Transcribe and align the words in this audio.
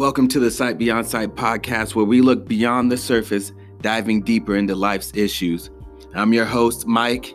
Welcome 0.00 0.28
to 0.28 0.40
the 0.40 0.50
Sight 0.50 0.78
Beyond 0.78 1.06
Sight 1.06 1.34
podcast, 1.36 1.94
where 1.94 2.06
we 2.06 2.22
look 2.22 2.48
beyond 2.48 2.90
the 2.90 2.96
surface, 2.96 3.52
diving 3.82 4.22
deeper 4.22 4.56
into 4.56 4.74
life's 4.74 5.12
issues. 5.14 5.68
I'm 6.14 6.32
your 6.32 6.46
host, 6.46 6.86
Mike, 6.86 7.34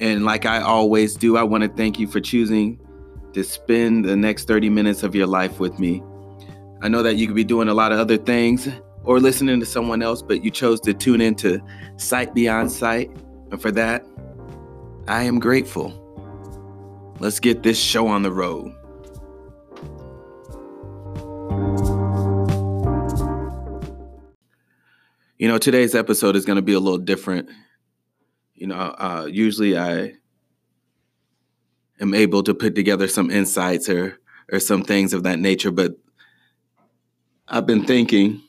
and 0.00 0.24
like 0.24 0.44
I 0.44 0.60
always 0.62 1.14
do, 1.14 1.36
I 1.36 1.44
want 1.44 1.62
to 1.62 1.68
thank 1.68 2.00
you 2.00 2.08
for 2.08 2.18
choosing 2.18 2.80
to 3.34 3.44
spend 3.44 4.04
the 4.04 4.16
next 4.16 4.48
30 4.48 4.68
minutes 4.68 5.04
of 5.04 5.14
your 5.14 5.28
life 5.28 5.60
with 5.60 5.78
me. 5.78 6.02
I 6.80 6.88
know 6.88 7.04
that 7.04 7.14
you 7.14 7.28
could 7.28 7.36
be 7.36 7.44
doing 7.44 7.68
a 7.68 7.74
lot 7.74 7.92
of 7.92 8.00
other 8.00 8.16
things 8.16 8.68
or 9.04 9.20
listening 9.20 9.60
to 9.60 9.66
someone 9.66 10.02
else, 10.02 10.22
but 10.22 10.42
you 10.42 10.50
chose 10.50 10.80
to 10.80 10.92
tune 10.92 11.20
into 11.20 11.60
Sight 11.98 12.34
Beyond 12.34 12.72
Sight, 12.72 13.16
and 13.52 13.62
for 13.62 13.70
that, 13.70 14.04
I 15.06 15.22
am 15.22 15.38
grateful. 15.38 15.96
Let's 17.20 17.38
get 17.38 17.62
this 17.62 17.78
show 17.78 18.08
on 18.08 18.22
the 18.22 18.32
road. 18.32 18.74
You 25.42 25.48
know, 25.48 25.58
today's 25.58 25.96
episode 25.96 26.36
is 26.36 26.44
going 26.44 26.54
to 26.54 26.62
be 26.62 26.72
a 26.72 26.78
little 26.78 27.00
different. 27.00 27.48
You 28.54 28.68
know, 28.68 28.76
uh, 28.76 29.26
usually 29.28 29.76
I 29.76 30.12
am 32.00 32.14
able 32.14 32.44
to 32.44 32.54
put 32.54 32.76
together 32.76 33.08
some 33.08 33.28
insights 33.28 33.88
or 33.88 34.20
or 34.52 34.60
some 34.60 34.84
things 34.84 35.12
of 35.12 35.24
that 35.24 35.40
nature, 35.40 35.72
but 35.72 35.96
I've 37.48 37.66
been 37.66 37.84
thinking, 37.84 38.40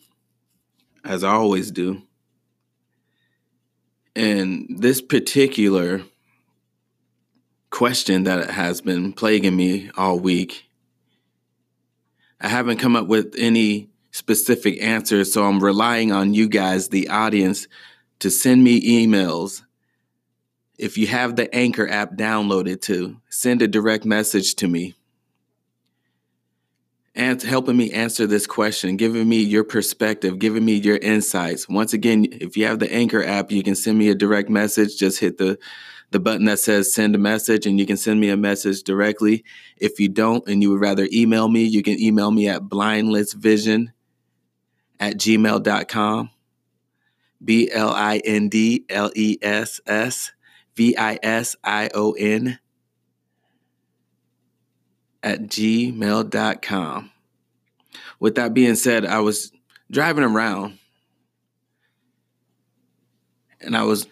as 1.04 1.24
I 1.24 1.32
always 1.32 1.72
do, 1.72 2.04
and 4.16 4.68
this 4.70 5.02
particular 5.02 6.04
question 7.72 8.26
that 8.26 8.52
has 8.52 8.82
been 8.82 9.14
plaguing 9.14 9.56
me 9.56 9.90
all 9.98 10.20
week, 10.20 10.66
I 12.40 12.50
haven't 12.50 12.78
come 12.78 12.96
up 12.96 13.08
with 13.08 13.34
any 13.36 13.90
specific 14.14 14.82
answers. 14.82 15.34
So 15.34 15.44
I'm 15.44 15.62
relying 15.62 16.12
on 16.14 16.34
you 16.34 16.48
guys, 16.48 16.88
the 16.88 17.10
audience, 17.10 17.68
to 18.20 18.30
send 18.30 18.64
me 18.64 18.80
emails. 18.80 19.64
If 20.78 20.98
you 20.98 21.08
have 21.08 21.36
the 21.36 21.54
Anchor 21.54 21.90
app 21.90 22.14
downloaded, 22.14 22.82
to 22.82 23.18
send 23.30 23.62
a 23.62 23.68
direct 23.68 24.06
message 24.06 24.56
to 24.56 24.68
me 24.68 24.94
and 27.16 27.42
helping 27.42 27.76
me 27.76 27.92
answer 27.92 28.26
this 28.26 28.48
question, 28.48 28.98
giving 28.98 29.28
me 29.28 29.42
your 29.42 29.64
perspective, 29.64 30.40
giving 30.40 30.64
me 30.64 30.76
your 30.76 30.98
insights. 30.98 31.68
Once 31.68 31.94
again, 31.94 32.28
if 32.32 32.56
you 32.56 32.66
have 32.66 32.80
the 32.80 32.92
Anchor 32.94 33.24
app, 33.24 33.52
you 33.52 33.64
can 33.64 33.76
send 33.76 33.98
me 33.98 34.10
a 34.10 34.16
direct 34.16 34.50
message. 34.50 34.98
Just 34.98 35.20
hit 35.20 35.38
the 35.38 35.58
the 36.12 36.20
button 36.20 36.46
that 36.46 36.60
says 36.60 36.94
send 36.94 37.16
a 37.16 37.18
message 37.18 37.66
and 37.66 37.80
you 37.80 37.88
can 37.88 37.98
send 37.98 38.20
me 38.20 38.30
a 38.30 38.38
message 38.38 38.84
directly. 38.84 39.44
If 39.78 40.00
you 40.00 40.10
don't 40.10 40.48
and 40.48 40.62
you 40.62 40.70
would 40.70 40.82
rather 40.82 41.08
email 41.12 41.48
me, 41.48 41.64
you 41.64 41.82
can 41.82 42.00
email 42.00 42.30
me 42.30 42.48
at 42.48 42.62
blindlessvision 42.62 43.88
at 45.04 45.18
gmail.com. 45.18 46.30
B 47.44 47.70
L 47.70 47.90
I 47.90 48.22
N 48.24 48.48
D 48.48 48.86
L 48.90 49.12
E 49.16 49.38
S 49.42 49.82
S 49.86 50.32
V 50.78 50.96
I 50.98 51.20
S 51.22 51.58
I 51.62 51.90
O 51.94 52.14
N 52.14 52.58
at 55.22 55.42
gmail.com. 55.42 57.12
With 58.22 58.36
that 58.36 58.54
being 58.54 58.76
said, 58.76 59.06
I 59.06 59.20
was 59.20 59.52
driving 59.92 60.24
around 60.24 60.80
and 63.60 63.76
I 63.76 63.84
was 63.84 64.08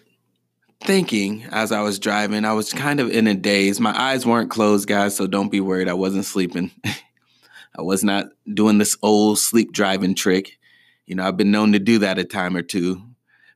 thinking 0.82 1.44
as 1.50 1.72
I 1.72 1.80
was 1.80 1.98
driving, 1.98 2.44
I 2.44 2.52
was 2.52 2.70
kind 2.70 3.00
of 3.00 3.10
in 3.10 3.26
a 3.26 3.34
daze. 3.34 3.80
My 3.80 3.98
eyes 3.98 4.26
weren't 4.26 4.50
closed, 4.50 4.86
guys, 4.86 5.16
so 5.16 5.26
don't 5.26 5.50
be 5.50 5.60
worried. 5.60 5.88
I 5.88 5.94
wasn't 5.94 6.26
sleeping. 6.26 6.70
I 6.84 7.80
was 7.80 8.04
not 8.04 8.26
doing 8.52 8.76
this 8.76 8.98
old 9.00 9.38
sleep 9.38 9.72
driving 9.72 10.14
trick. 10.14 10.58
You 11.06 11.16
know, 11.16 11.26
I've 11.26 11.36
been 11.36 11.50
known 11.50 11.72
to 11.72 11.78
do 11.78 11.98
that 11.98 12.18
a 12.18 12.24
time 12.24 12.56
or 12.56 12.62
two, 12.62 13.02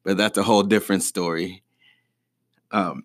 but 0.05 0.17
that's 0.17 0.39
a 0.39 0.43
whole 0.43 0.63
different 0.63 1.03
story. 1.03 1.63
Um, 2.71 3.05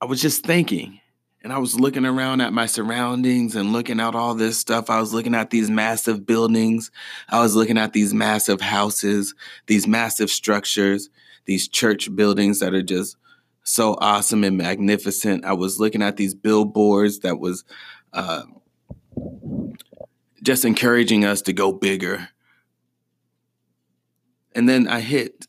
I 0.00 0.06
was 0.06 0.20
just 0.20 0.44
thinking, 0.44 1.00
and 1.42 1.52
I 1.52 1.58
was 1.58 1.78
looking 1.78 2.06
around 2.06 2.40
at 2.40 2.52
my 2.52 2.66
surroundings 2.66 3.54
and 3.54 3.72
looking 3.72 4.00
at 4.00 4.14
all 4.14 4.34
this 4.34 4.58
stuff. 4.58 4.88
I 4.88 4.98
was 4.98 5.12
looking 5.12 5.34
at 5.34 5.50
these 5.50 5.70
massive 5.70 6.26
buildings. 6.26 6.90
I 7.28 7.40
was 7.40 7.54
looking 7.54 7.78
at 7.78 7.92
these 7.92 8.14
massive 8.14 8.60
houses, 8.60 9.34
these 9.66 9.86
massive 9.86 10.30
structures, 10.30 11.10
these 11.44 11.68
church 11.68 12.14
buildings 12.16 12.60
that 12.60 12.72
are 12.72 12.82
just 12.82 13.16
so 13.62 13.96
awesome 14.00 14.44
and 14.44 14.56
magnificent. 14.56 15.44
I 15.44 15.52
was 15.52 15.78
looking 15.78 16.02
at 16.02 16.16
these 16.16 16.34
billboards 16.34 17.20
that 17.20 17.38
was 17.38 17.64
uh, 18.12 18.42
just 20.42 20.64
encouraging 20.64 21.24
us 21.24 21.42
to 21.42 21.52
go 21.52 21.72
bigger, 21.72 22.28
and 24.54 24.68
then 24.68 24.86
I 24.88 25.00
hit 25.00 25.46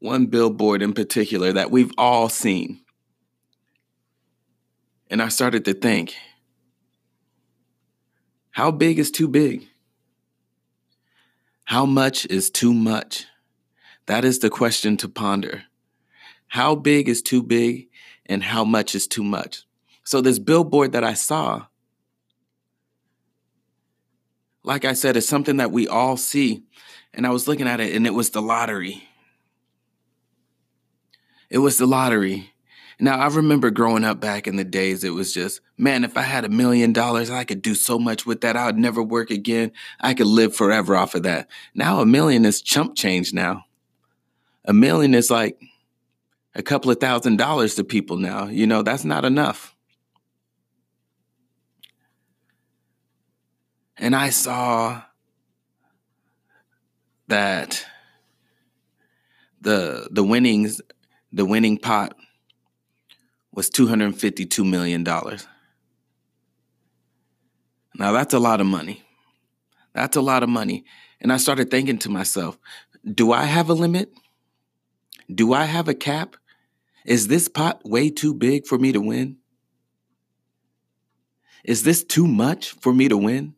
one 0.00 0.26
billboard 0.26 0.82
in 0.82 0.92
particular 0.92 1.52
that 1.52 1.70
we've 1.70 1.92
all 1.98 2.28
seen. 2.28 2.80
And 5.10 5.22
I 5.22 5.28
started 5.28 5.64
to 5.64 5.74
think, 5.74 6.14
how 8.50 8.70
big 8.70 8.98
is 8.98 9.10
too 9.10 9.28
big? 9.28 9.66
How 11.64 11.86
much 11.86 12.26
is 12.26 12.50
too 12.50 12.74
much? 12.74 13.26
That 14.06 14.24
is 14.24 14.38
the 14.38 14.50
question 14.50 14.96
to 14.98 15.08
ponder. 15.08 15.64
How 16.48 16.74
big 16.74 17.08
is 17.08 17.22
too 17.22 17.42
big 17.42 17.88
and 18.26 18.42
how 18.42 18.64
much 18.64 18.94
is 18.94 19.06
too 19.06 19.22
much? 19.22 19.64
So, 20.04 20.20
this 20.20 20.38
billboard 20.38 20.92
that 20.92 21.04
I 21.04 21.12
saw, 21.12 21.66
like 24.68 24.84
I 24.84 24.92
said, 24.92 25.16
is 25.16 25.26
something 25.26 25.56
that 25.56 25.72
we 25.72 25.88
all 25.88 26.18
see 26.18 26.62
and 27.14 27.26
I 27.26 27.30
was 27.30 27.48
looking 27.48 27.66
at 27.66 27.80
it 27.80 27.96
and 27.96 28.06
it 28.06 28.12
was 28.12 28.30
the 28.30 28.42
lottery. 28.42 29.02
It 31.48 31.58
was 31.58 31.78
the 31.78 31.86
lottery. 31.86 32.52
Now, 33.00 33.16
I 33.18 33.28
remember 33.28 33.70
growing 33.70 34.04
up 34.04 34.20
back 34.20 34.46
in 34.46 34.56
the 34.56 34.64
days, 34.64 35.04
it 35.04 35.14
was 35.14 35.32
just, 35.32 35.62
man, 35.78 36.04
if 36.04 36.18
I 36.18 36.22
had 36.22 36.44
a 36.44 36.50
million 36.50 36.92
dollars, 36.92 37.30
I 37.30 37.44
could 37.44 37.62
do 37.62 37.74
so 37.74 37.98
much 37.98 38.26
with 38.26 38.42
that. 38.42 38.56
I 38.56 38.66
would 38.66 38.76
never 38.76 39.02
work 39.02 39.30
again. 39.30 39.72
I 40.00 40.12
could 40.12 40.26
live 40.26 40.54
forever 40.54 40.94
off 40.94 41.14
of 41.14 41.22
that. 41.22 41.48
Now, 41.74 42.00
a 42.00 42.06
million 42.06 42.44
is 42.44 42.60
chump 42.60 42.94
change 42.94 43.32
now. 43.32 43.64
A 44.66 44.74
million 44.74 45.14
is 45.14 45.30
like 45.30 45.58
a 46.54 46.62
couple 46.62 46.90
of 46.90 47.00
thousand 47.00 47.38
dollars 47.38 47.74
to 47.76 47.84
people 47.84 48.18
now. 48.18 48.48
You 48.48 48.66
know, 48.66 48.82
that's 48.82 49.04
not 49.04 49.24
enough. 49.24 49.74
And 53.98 54.14
I 54.14 54.30
saw 54.30 55.02
that 57.26 57.84
the 59.60 60.08
the 60.10 60.22
winnings 60.22 60.80
the 61.32 61.44
winning 61.44 61.78
pot 61.78 62.16
was 63.52 63.68
252 63.70 64.64
million 64.64 65.04
dollars. 65.04 65.46
Now 67.94 68.12
that's 68.12 68.34
a 68.34 68.38
lot 68.38 68.60
of 68.60 68.66
money. 68.66 69.02
That's 69.94 70.16
a 70.16 70.20
lot 70.20 70.42
of 70.42 70.48
money. 70.48 70.84
And 71.20 71.32
I 71.32 71.36
started 71.36 71.70
thinking 71.70 71.98
to 71.98 72.08
myself, 72.08 72.56
do 73.04 73.32
I 73.32 73.44
have 73.44 73.68
a 73.68 73.74
limit? 73.74 74.12
Do 75.32 75.52
I 75.52 75.64
have 75.64 75.88
a 75.88 75.94
cap? 75.94 76.36
Is 77.04 77.26
this 77.26 77.48
pot 77.48 77.80
way 77.84 78.10
too 78.10 78.32
big 78.32 78.66
for 78.66 78.78
me 78.78 78.92
to 78.92 79.00
win? 79.00 79.38
Is 81.64 81.82
this 81.82 82.04
too 82.04 82.26
much 82.26 82.70
for 82.70 82.92
me 82.92 83.08
to 83.08 83.16
win? 83.16 83.54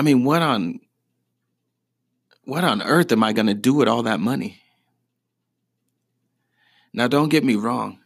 I 0.00 0.02
mean, 0.02 0.24
what 0.24 0.40
on 0.40 0.80
what 2.44 2.64
on 2.64 2.80
earth 2.80 3.12
am 3.12 3.22
I 3.22 3.34
going 3.34 3.48
to 3.48 3.54
do 3.54 3.74
with 3.74 3.86
all 3.86 4.04
that 4.04 4.18
money? 4.18 4.62
Now, 6.94 7.06
don't 7.06 7.28
get 7.28 7.44
me 7.44 7.54
wrong. 7.54 7.98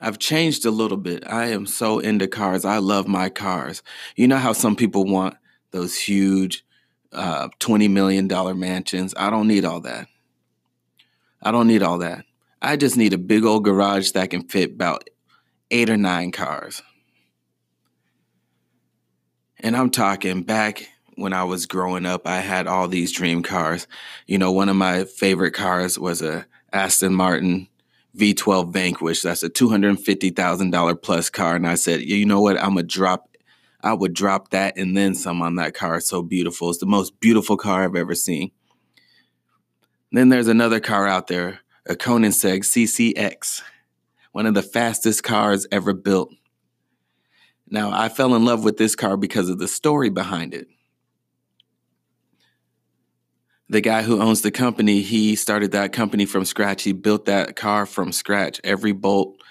I've 0.00 0.20
changed 0.20 0.64
a 0.66 0.70
little 0.70 0.96
bit. 0.96 1.24
I 1.26 1.46
am 1.46 1.66
so 1.66 1.98
into 1.98 2.28
cars. 2.28 2.64
I 2.64 2.78
love 2.78 3.08
my 3.08 3.28
cars. 3.28 3.82
You 4.14 4.28
know 4.28 4.36
how 4.36 4.52
some 4.52 4.76
people 4.76 5.04
want 5.04 5.34
those 5.72 5.98
huge 5.98 6.64
uh, 7.10 7.48
$20 7.58 7.90
million 7.90 8.28
mansions? 8.56 9.14
I 9.16 9.30
don't 9.30 9.48
need 9.48 9.64
all 9.64 9.80
that. 9.80 10.06
I 11.42 11.50
don't 11.50 11.66
need 11.66 11.82
all 11.82 11.98
that. 11.98 12.24
I 12.62 12.76
just 12.76 12.96
need 12.96 13.14
a 13.14 13.18
big 13.18 13.44
old 13.44 13.64
garage 13.64 14.12
that 14.12 14.30
can 14.30 14.46
fit 14.46 14.74
about 14.74 15.10
eight 15.72 15.90
or 15.90 15.96
nine 15.96 16.30
cars. 16.30 16.84
And 19.60 19.76
I'm 19.76 19.90
talking 19.90 20.42
back 20.42 20.88
when 21.16 21.32
I 21.32 21.44
was 21.44 21.66
growing 21.66 22.06
up, 22.06 22.26
I 22.26 22.38
had 22.38 22.66
all 22.66 22.88
these 22.88 23.12
dream 23.12 23.42
cars. 23.42 23.86
You 24.26 24.38
know, 24.38 24.52
one 24.52 24.68
of 24.68 24.76
my 24.76 25.04
favorite 25.04 25.52
cars 25.52 25.98
was 25.98 26.22
a 26.22 26.46
Aston 26.72 27.14
Martin 27.14 27.68
V12 28.16 28.72
Vanquish. 28.72 29.22
That's 29.22 29.42
a 29.42 29.50
$250,000 29.50 31.02
plus 31.02 31.30
car. 31.30 31.56
And 31.56 31.66
I 31.66 31.74
said, 31.74 32.02
you 32.02 32.26
know 32.26 32.40
what? 32.40 32.62
I'm 32.62 32.76
to 32.76 32.82
drop, 32.82 33.36
I 33.82 33.94
would 33.94 34.14
drop 34.14 34.50
that 34.50 34.76
and 34.76 34.96
then 34.96 35.14
some 35.14 35.42
on 35.42 35.56
that 35.56 35.74
car. 35.74 35.96
It's 35.96 36.08
so 36.08 36.22
beautiful. 36.22 36.70
It's 36.70 36.78
the 36.78 36.86
most 36.86 37.18
beautiful 37.20 37.56
car 37.56 37.84
I've 37.84 37.96
ever 37.96 38.14
seen. 38.14 38.50
Then 40.12 40.28
there's 40.28 40.48
another 40.48 40.80
car 40.80 41.06
out 41.06 41.26
there, 41.26 41.60
a 41.86 41.94
Koenigsegg 41.94 42.60
CCX, 42.60 43.62
one 44.32 44.46
of 44.46 44.54
the 44.54 44.62
fastest 44.62 45.22
cars 45.22 45.66
ever 45.72 45.92
built. 45.92 46.32
Now, 47.68 47.90
I 47.92 48.08
fell 48.08 48.34
in 48.34 48.44
love 48.44 48.64
with 48.64 48.76
this 48.76 48.94
car 48.94 49.16
because 49.16 49.48
of 49.48 49.58
the 49.58 49.68
story 49.68 50.08
behind 50.08 50.54
it. 50.54 50.68
The 53.68 53.80
guy 53.80 54.02
who 54.02 54.20
owns 54.20 54.42
the 54.42 54.52
company, 54.52 55.02
he 55.02 55.34
started 55.34 55.72
that 55.72 55.92
company 55.92 56.24
from 56.24 56.44
scratch. 56.44 56.84
He 56.84 56.92
built 56.92 57.24
that 57.24 57.56
car 57.56 57.84
from 57.84 58.12
scratch. 58.12 58.60
Every 58.62 58.92
bolt, 58.92 59.42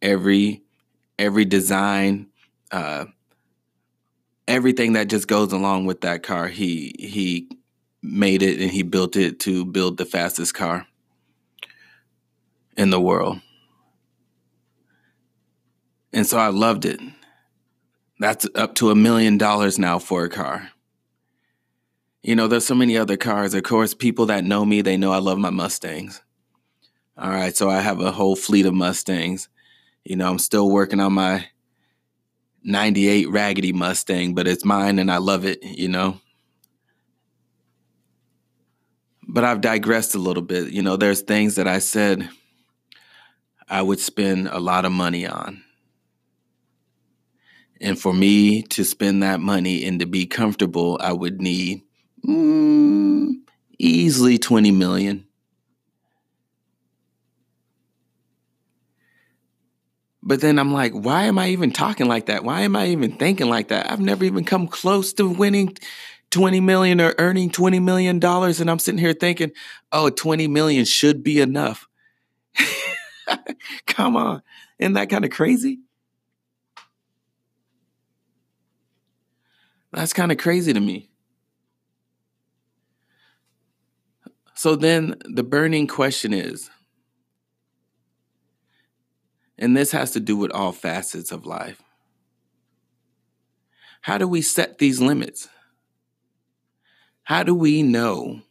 every 0.00 0.62
every 1.18 1.44
design, 1.44 2.28
uh, 2.70 3.06
everything 4.46 4.92
that 4.92 5.08
just 5.08 5.26
goes 5.26 5.52
along 5.52 5.86
with 5.86 6.02
that 6.02 6.22
car, 6.22 6.46
he 6.46 6.94
he 7.00 7.48
made 8.00 8.42
it 8.42 8.60
and 8.60 8.70
he 8.70 8.84
built 8.84 9.16
it 9.16 9.40
to 9.40 9.64
build 9.64 9.96
the 9.96 10.04
fastest 10.04 10.54
car 10.54 10.86
in 12.76 12.90
the 12.90 13.00
world. 13.00 13.40
And 16.12 16.26
so 16.26 16.38
I 16.38 16.48
loved 16.48 16.84
it. 16.84 17.00
That's 18.18 18.46
up 18.54 18.74
to 18.76 18.90
a 18.90 18.94
million 18.94 19.36
dollars 19.38 19.78
now 19.78 19.98
for 19.98 20.24
a 20.24 20.30
car. 20.30 20.70
You 22.22 22.34
know, 22.34 22.48
there's 22.48 22.66
so 22.66 22.74
many 22.74 22.96
other 22.96 23.16
cars. 23.16 23.54
Of 23.54 23.62
course, 23.62 23.94
people 23.94 24.26
that 24.26 24.44
know 24.44 24.64
me, 24.64 24.80
they 24.80 24.96
know 24.96 25.12
I 25.12 25.18
love 25.18 25.38
my 25.38 25.50
Mustangs. 25.50 26.22
All 27.18 27.30
right, 27.30 27.56
so 27.56 27.70
I 27.70 27.80
have 27.80 28.00
a 28.00 28.10
whole 28.10 28.36
fleet 28.36 28.66
of 28.66 28.74
Mustangs. 28.74 29.48
You 30.04 30.16
know, 30.16 30.28
I'm 30.28 30.38
still 30.38 30.70
working 30.70 31.00
on 31.00 31.12
my 31.12 31.46
98 32.64 33.28
raggedy 33.30 33.72
Mustang, 33.72 34.34
but 34.34 34.48
it's 34.48 34.64
mine 34.64 34.98
and 34.98 35.10
I 35.10 35.18
love 35.18 35.44
it, 35.44 35.62
you 35.62 35.88
know. 35.88 36.20
But 39.28 39.44
I've 39.44 39.60
digressed 39.60 40.14
a 40.14 40.18
little 40.18 40.42
bit. 40.42 40.72
You 40.72 40.82
know, 40.82 40.96
there's 40.96 41.20
things 41.20 41.54
that 41.56 41.68
I 41.68 41.78
said 41.78 42.28
I 43.68 43.82
would 43.82 44.00
spend 44.00 44.48
a 44.48 44.58
lot 44.58 44.84
of 44.84 44.92
money 44.92 45.26
on. 45.26 45.62
And 47.80 47.98
for 47.98 48.12
me 48.14 48.62
to 48.62 48.84
spend 48.84 49.22
that 49.22 49.40
money 49.40 49.84
and 49.84 50.00
to 50.00 50.06
be 50.06 50.26
comfortable, 50.26 50.98
I 51.00 51.12
would 51.12 51.40
need 51.40 51.82
mm, 52.26 53.34
easily 53.78 54.38
20 54.38 54.70
million. 54.70 55.26
But 60.22 60.40
then 60.40 60.58
I'm 60.58 60.72
like, 60.72 60.92
why 60.92 61.24
am 61.24 61.38
I 61.38 61.48
even 61.50 61.70
talking 61.70 62.06
like 62.08 62.26
that? 62.26 62.42
Why 62.44 62.62
am 62.62 62.74
I 62.74 62.88
even 62.88 63.16
thinking 63.16 63.48
like 63.48 63.68
that? 63.68 63.90
I've 63.90 64.00
never 64.00 64.24
even 64.24 64.44
come 64.44 64.66
close 64.66 65.12
to 65.14 65.28
winning 65.28 65.76
20 66.30 66.60
million 66.60 67.00
or 67.00 67.14
earning 67.18 67.50
20 67.50 67.78
million 67.78 68.18
dollars 68.18 68.60
and 68.60 68.68
I'm 68.70 68.80
sitting 68.80 68.98
here 68.98 69.12
thinking, 69.12 69.52
"Oh, 69.92 70.10
20 70.10 70.48
million 70.48 70.84
should 70.84 71.22
be 71.22 71.40
enough." 71.40 71.86
Come 73.86 74.16
on. 74.16 74.42
Isn't 74.78 74.94
that 74.94 75.10
kind 75.10 75.24
of 75.24 75.30
crazy? 75.30 75.80
That's 79.92 80.12
kind 80.12 80.32
of 80.32 80.38
crazy 80.38 80.72
to 80.72 80.80
me. 80.80 81.10
So 84.54 84.74
then 84.74 85.16
the 85.24 85.42
burning 85.42 85.86
question 85.86 86.32
is, 86.32 86.70
and 89.58 89.76
this 89.76 89.92
has 89.92 90.10
to 90.12 90.20
do 90.20 90.36
with 90.36 90.50
all 90.50 90.72
facets 90.72 91.32
of 91.32 91.46
life. 91.46 91.82
How 94.02 94.18
do 94.18 94.28
we 94.28 94.42
set 94.42 94.78
these 94.78 95.00
limits? 95.00 95.48
How 97.24 97.42
do 97.42 97.54
we 97.54 97.82
know 97.82 98.42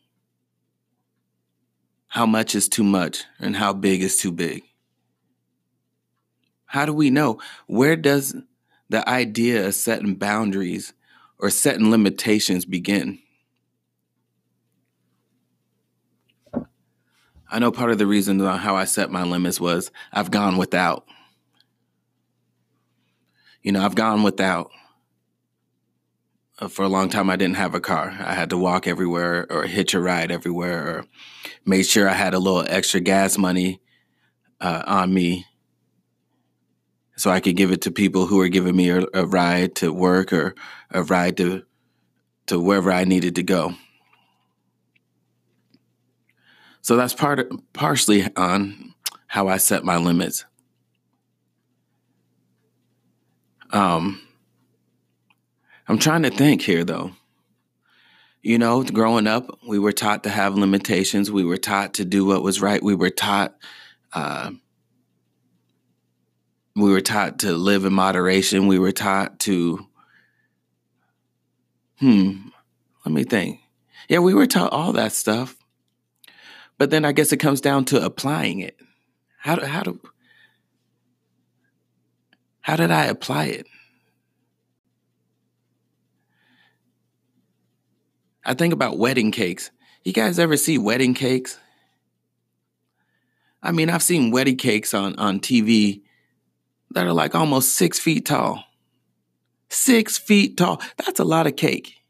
how 2.07 2.25
much 2.25 2.55
is 2.55 2.67
too 2.67 2.83
much 2.83 3.23
and 3.39 3.55
how 3.55 3.73
big 3.73 4.01
is 4.01 4.17
too 4.17 4.31
big? 4.31 4.63
How 6.65 6.85
do 6.85 6.93
we 6.93 7.09
know? 7.09 7.39
Where 7.67 7.95
does 7.95 8.35
the 8.89 9.07
idea 9.07 9.67
of 9.67 9.75
setting 9.75 10.15
boundaries 10.15 10.93
or 11.39 11.49
setting 11.49 11.89
limitations 11.89 12.65
begin? 12.65 13.19
I 17.49 17.59
know 17.59 17.71
part 17.71 17.91
of 17.91 17.97
the 17.97 18.07
reason 18.07 18.41
on 18.41 18.59
how 18.59 18.75
I 18.75 18.85
set 18.85 19.11
my 19.11 19.23
limits 19.23 19.61
was 19.61 19.91
I've 20.11 20.31
gone 20.31 20.57
without. 20.57 21.05
You 23.61 23.71
know, 23.71 23.83
I've 23.83 23.95
gone 23.95 24.23
without. 24.23 24.71
Uh, 26.57 26.67
for 26.67 26.83
a 26.83 26.89
long 26.89 27.09
time, 27.09 27.29
I 27.29 27.35
didn't 27.35 27.57
have 27.57 27.75
a 27.75 27.81
car. 27.81 28.15
I 28.19 28.33
had 28.33 28.49
to 28.51 28.57
walk 28.57 28.87
everywhere 28.87 29.45
or 29.49 29.63
hitch 29.63 29.93
a 29.93 29.99
ride 29.99 30.31
everywhere 30.31 30.87
or 30.87 31.05
made 31.65 31.85
sure 31.85 32.07
I 32.07 32.13
had 32.13 32.33
a 32.33 32.39
little 32.39 32.65
extra 32.67 32.99
gas 32.99 33.37
money 33.37 33.81
uh, 34.61 34.83
on 34.85 35.13
me 35.13 35.45
so 37.15 37.31
I 37.31 37.39
could 37.39 37.55
give 37.55 37.71
it 37.71 37.81
to 37.81 37.91
people 37.91 38.25
who 38.27 38.37
were 38.37 38.49
giving 38.49 38.75
me 38.75 38.89
a, 38.89 39.03
a 39.13 39.25
ride 39.25 39.75
to 39.75 39.93
work 39.93 40.33
or 40.33 40.55
a 40.91 41.03
ride 41.03 41.37
to 41.37 41.63
to 42.47 42.59
wherever 42.59 42.91
I 42.91 43.05
needed 43.05 43.35
to 43.35 43.43
go. 43.43 43.73
So 46.81 46.95
that's 46.95 47.15
part 47.15 47.49
partially 47.73 48.27
on 48.35 48.93
how 49.27 49.47
I 49.47 49.57
set 49.57 49.83
my 49.83 49.97
limits. 49.97 50.45
Um, 53.71 54.21
I'm 55.87 55.97
trying 55.97 56.23
to 56.23 56.29
think 56.29 56.61
here 56.61 56.83
though. 56.83 57.13
You 58.43 58.59
know, 58.59 58.83
growing 58.83 59.25
up, 59.25 59.57
we 59.67 59.79
were 59.79 59.91
taught 59.91 60.23
to 60.23 60.29
have 60.29 60.55
limitations. 60.55 61.31
We 61.31 61.43
were 61.43 61.57
taught 61.57 61.95
to 61.95 62.05
do 62.05 62.25
what 62.25 62.43
was 62.43 62.61
right. 62.61 62.83
We 62.83 62.93
were 62.93 63.09
taught, 63.09 63.55
uh, 64.13 64.51
we 66.75 66.91
were 66.91 67.01
taught 67.01 67.39
to 67.39 67.53
live 67.53 67.85
in 67.85 67.93
moderation. 67.93 68.67
We 68.67 68.79
were 68.79 68.91
taught 68.91 69.39
to, 69.41 69.87
hmm, 71.99 72.49
let 73.05 73.13
me 73.13 73.23
think. 73.23 73.61
Yeah, 74.09 74.19
we 74.19 74.33
were 74.33 74.45
taught 74.45 74.73
all 74.73 74.91
that 74.93 75.13
stuff. 75.13 75.55
But 76.77 76.89
then 76.91 77.05
I 77.05 77.13
guess 77.13 77.31
it 77.31 77.37
comes 77.37 77.61
down 77.61 77.85
to 77.85 78.03
applying 78.03 78.59
it. 78.59 78.77
How 79.37 79.55
do, 79.55 79.65
how 79.65 79.83
do, 79.83 79.99
how 82.59 82.75
did 82.75 82.91
I 82.91 83.05
apply 83.05 83.45
it? 83.45 83.67
I 88.43 88.53
think 88.53 88.73
about 88.73 88.97
wedding 88.97 89.31
cakes. 89.31 89.71
You 90.03 90.11
guys 90.11 90.37
ever 90.37 90.57
see 90.57 90.77
wedding 90.77 91.13
cakes? 91.13 91.57
I 93.63 93.71
mean, 93.71 93.89
I've 93.89 94.03
seen 94.03 94.29
wedding 94.29 94.57
cakes 94.57 94.93
on, 94.93 95.15
on 95.15 95.39
TV 95.39 96.01
that 96.95 97.05
are 97.05 97.13
like 97.13 97.35
almost 97.35 97.73
six 97.73 97.99
feet 97.99 98.25
tall. 98.25 98.63
Six 99.69 100.17
feet 100.17 100.55
tall. 100.55 100.81
That's 100.97 101.19
a 101.19 101.25
lot 101.25 101.45
of 101.45 101.57
cake. 101.57 102.01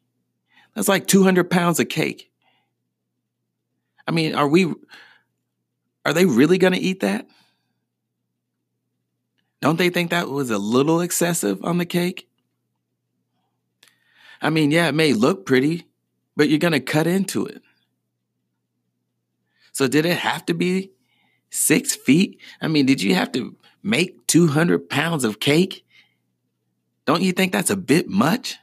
That's 0.76 0.88
like 0.88 1.08
200 1.08 1.50
pounds 1.50 1.80
of 1.80 1.90
cake. 1.90 2.32
I 4.08 4.12
mean, 4.12 4.36
are 4.36 4.48
we, 4.48 4.72
are 6.06 6.14
they 6.14 6.26
really 6.26 6.60
going 6.60 6.74
to 6.74 6.80
eat 6.80 7.00
that? 7.00 7.28
Don't 9.60 9.78
they 9.78 9.90
think 9.90 10.12
that 10.12 10.30
was 10.30 10.52
a 10.52 10.60
little 10.60 11.02
excessive 11.02 11.64
on 11.66 11.80
the 11.80 11.86
cake? 11.88 12.30
I 14.40 14.52
mean, 14.52 14.70
yeah, 14.70 14.88
it 14.90 14.96
may 14.96 15.14
look 15.14 15.48
pretty, 15.48 15.88
but 16.36 16.48
you're 16.48 16.60
going 16.60 16.74
to 16.74 16.80
cut 16.80 17.08
into 17.08 17.48
it. 17.48 17.64
So, 19.72 19.88
did 19.88 20.06
it 20.06 20.20
have 20.20 20.46
to 20.46 20.54
be 20.54 20.92
six 21.50 21.96
feet? 21.96 22.40
I 22.62 22.68
mean, 22.68 22.86
did 22.86 23.02
you 23.02 23.16
have 23.16 23.32
to 23.32 23.56
make 23.86 24.26
200 24.28 24.90
pounds 24.90 25.24
of 25.24 25.40
cake? 25.40 25.86
Don't 27.06 27.22
you 27.22 27.32
think 27.32 27.54
that's 27.54 27.70
a 27.70 27.78
bit 27.78 28.10
much? 28.10 28.58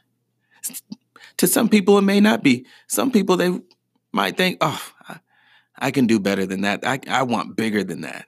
To 1.37 1.47
some 1.47 1.69
people, 1.69 1.97
it 1.97 2.03
may 2.03 2.19
not 2.19 2.43
be. 2.43 2.65
Some 2.87 3.09
people, 3.09 3.37
they 3.37 3.59
might 4.11 4.37
think, 4.37 4.57
oh, 4.61 4.81
I 5.77 5.91
can 5.91 6.05
do 6.05 6.19
better 6.19 6.45
than 6.45 6.61
that. 6.61 6.85
I, 6.85 6.99
I 7.07 7.23
want 7.23 7.55
bigger 7.55 7.83
than 7.83 8.01
that. 8.01 8.27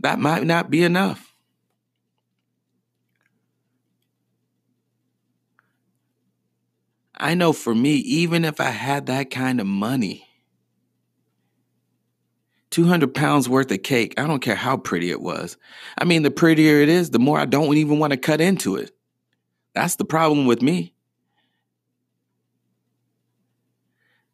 That 0.00 0.18
might 0.18 0.44
not 0.44 0.70
be 0.70 0.82
enough. 0.82 1.34
I 7.14 7.34
know 7.34 7.52
for 7.52 7.74
me, 7.74 7.96
even 7.96 8.46
if 8.46 8.60
I 8.60 8.70
had 8.70 9.06
that 9.06 9.30
kind 9.30 9.60
of 9.60 9.66
money, 9.66 10.26
200 12.70 13.14
pounds 13.14 13.48
worth 13.48 13.70
of 13.72 13.82
cake, 13.82 14.14
I 14.16 14.26
don't 14.26 14.40
care 14.40 14.54
how 14.54 14.76
pretty 14.76 15.10
it 15.10 15.20
was. 15.20 15.56
I 15.98 16.04
mean, 16.04 16.22
the 16.22 16.30
prettier 16.30 16.80
it 16.80 16.88
is, 16.88 17.10
the 17.10 17.18
more 17.18 17.38
I 17.38 17.44
don't 17.44 17.76
even 17.76 17.98
want 17.98 18.12
to 18.12 18.16
cut 18.16 18.40
into 18.40 18.76
it. 18.76 18.92
That's 19.74 19.96
the 19.96 20.04
problem 20.04 20.46
with 20.46 20.62
me. 20.62 20.94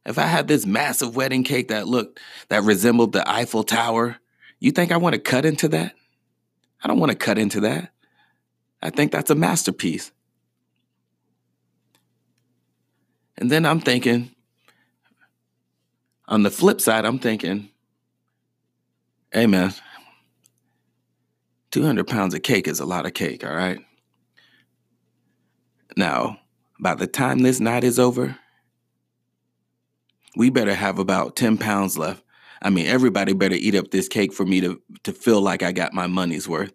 If 0.04 0.18
I 0.18 0.26
had 0.26 0.46
this 0.46 0.66
massive 0.66 1.16
wedding 1.16 1.42
cake 1.42 1.68
that 1.68 1.88
looked, 1.88 2.20
that 2.48 2.62
resembled 2.62 3.12
the 3.12 3.28
Eiffel 3.28 3.64
Tower, 3.64 4.16
you 4.60 4.70
think 4.70 4.92
I 4.92 4.96
want 4.98 5.14
to 5.14 5.20
cut 5.20 5.44
into 5.44 5.68
that? 5.68 5.94
I 6.82 6.88
don't 6.88 7.00
want 7.00 7.10
to 7.10 7.18
cut 7.18 7.38
into 7.38 7.60
that. 7.60 7.90
I 8.82 8.90
think 8.90 9.10
that's 9.10 9.30
a 9.30 9.34
masterpiece. 9.34 10.12
And 13.36 13.50
then 13.50 13.66
I'm 13.66 13.80
thinking, 13.80 14.30
on 16.28 16.42
the 16.42 16.50
flip 16.50 16.80
side, 16.80 17.04
I'm 17.04 17.18
thinking, 17.18 17.70
hey 19.36 19.46
man, 19.46 19.70
200 21.70 22.06
pounds 22.06 22.32
of 22.32 22.42
cake 22.42 22.66
is 22.66 22.80
a 22.80 22.86
lot 22.86 23.04
of 23.04 23.12
cake, 23.12 23.44
all 23.44 23.54
right? 23.54 23.78
Now, 25.94 26.38
by 26.80 26.94
the 26.94 27.06
time 27.06 27.40
this 27.40 27.60
night 27.60 27.84
is 27.84 27.98
over, 27.98 28.38
we 30.36 30.48
better 30.48 30.74
have 30.74 30.98
about 30.98 31.36
10 31.36 31.58
pounds 31.58 31.98
left. 31.98 32.24
I 32.62 32.70
mean, 32.70 32.86
everybody 32.86 33.34
better 33.34 33.56
eat 33.56 33.74
up 33.74 33.90
this 33.90 34.08
cake 34.08 34.32
for 34.32 34.46
me 34.46 34.62
to, 34.62 34.80
to 35.02 35.12
feel 35.12 35.42
like 35.42 35.62
I 35.62 35.70
got 35.70 35.92
my 35.92 36.06
money's 36.06 36.48
worth. 36.48 36.72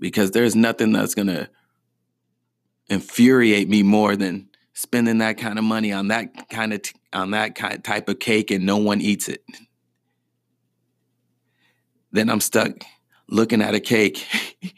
Because 0.00 0.32
there's 0.32 0.56
nothing 0.56 0.90
that's 0.90 1.14
going 1.14 1.28
to 1.28 1.48
infuriate 2.88 3.68
me 3.68 3.84
more 3.84 4.16
than 4.16 4.48
spending 4.74 5.18
that 5.18 5.38
kind 5.38 5.60
of 5.60 5.64
money 5.64 5.92
on 5.92 6.08
that 6.08 6.50
kind 6.50 6.72
of 6.72 6.82
t- 6.82 6.98
on 7.12 7.30
that 7.30 7.54
kind 7.54 7.84
type 7.84 8.08
of 8.08 8.18
cake 8.18 8.50
and 8.50 8.66
no 8.66 8.78
one 8.78 9.00
eats 9.00 9.28
it. 9.28 9.44
Then 12.16 12.30
I'm 12.30 12.40
stuck 12.40 12.72
looking 13.28 13.60
at 13.60 13.74
a 13.74 13.80
cake 13.80 14.26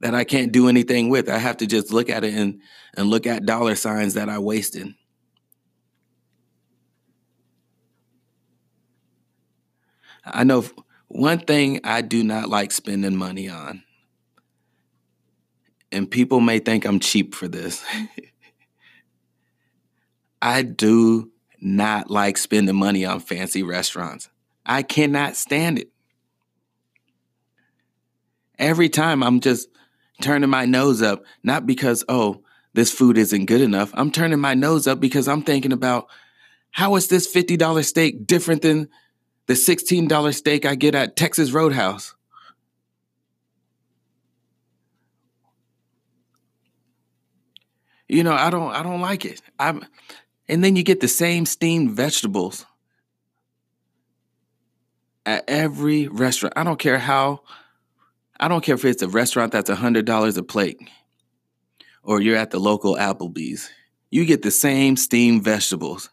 that 0.00 0.14
I 0.14 0.22
can't 0.22 0.52
do 0.52 0.68
anything 0.68 1.08
with. 1.08 1.28
I 1.28 1.38
have 1.38 1.56
to 1.56 1.66
just 1.66 1.92
look 1.92 2.08
at 2.08 2.22
it 2.22 2.34
and, 2.34 2.60
and 2.96 3.10
look 3.10 3.26
at 3.26 3.46
dollar 3.46 3.74
signs 3.74 4.14
that 4.14 4.28
I 4.28 4.38
wasted. 4.38 4.94
I 10.24 10.44
know 10.44 10.64
one 11.08 11.40
thing 11.40 11.80
I 11.82 12.00
do 12.00 12.22
not 12.22 12.48
like 12.48 12.70
spending 12.70 13.16
money 13.16 13.48
on, 13.48 13.82
and 15.90 16.08
people 16.08 16.38
may 16.38 16.60
think 16.60 16.84
I'm 16.84 17.00
cheap 17.00 17.34
for 17.34 17.48
this. 17.48 17.84
I 20.40 20.62
do 20.62 21.32
not 21.60 22.08
like 22.08 22.38
spending 22.38 22.76
money 22.76 23.04
on 23.04 23.18
fancy 23.18 23.64
restaurants. 23.64 24.28
I 24.66 24.82
cannot 24.82 25.36
stand 25.36 25.78
it. 25.78 25.90
Every 28.58 28.88
time 28.88 29.22
I'm 29.22 29.40
just 29.40 29.68
turning 30.20 30.50
my 30.50 30.64
nose 30.64 31.02
up, 31.02 31.24
not 31.42 31.66
because, 31.66 32.04
oh, 32.08 32.42
this 32.74 32.92
food 32.92 33.16
isn't 33.16 33.46
good 33.46 33.60
enough. 33.60 33.90
I'm 33.94 34.10
turning 34.10 34.40
my 34.40 34.54
nose 34.54 34.86
up 34.86 35.00
because 35.00 35.28
I'm 35.28 35.42
thinking 35.42 35.72
about 35.72 36.08
how 36.72 36.96
is 36.96 37.08
this 37.08 37.32
$50 37.32 37.84
steak 37.84 38.26
different 38.26 38.62
than 38.62 38.88
the 39.46 39.54
$16 39.54 40.34
steak 40.34 40.66
I 40.66 40.74
get 40.74 40.94
at 40.94 41.16
Texas 41.16 41.52
Roadhouse? 41.52 42.14
You 48.08 48.22
know, 48.22 48.34
I 48.34 48.50
don't 48.50 48.72
I 48.72 48.82
don't 48.84 49.00
like 49.00 49.24
it. 49.24 49.42
I'm 49.58 49.84
and 50.48 50.62
then 50.62 50.76
you 50.76 50.84
get 50.84 51.00
the 51.00 51.08
same 51.08 51.44
steamed 51.44 51.90
vegetables 51.90 52.64
at 55.26 55.44
every 55.48 56.08
restaurant. 56.08 56.54
I 56.56 56.64
don't 56.64 56.78
care 56.78 56.98
how 56.98 57.42
I 58.38 58.48
don't 58.48 58.62
care 58.62 58.74
if 58.74 58.84
it's 58.84 59.02
a 59.02 59.08
restaurant 59.08 59.52
that's 59.52 59.70
$100 59.70 60.36
a 60.36 60.42
plate 60.42 60.78
or 62.02 62.20
you're 62.20 62.36
at 62.36 62.50
the 62.50 62.60
local 62.60 62.94
Applebee's. 62.94 63.70
You 64.10 64.24
get 64.24 64.42
the 64.42 64.50
same 64.50 64.96
steamed 64.96 65.42
vegetables. 65.42 66.10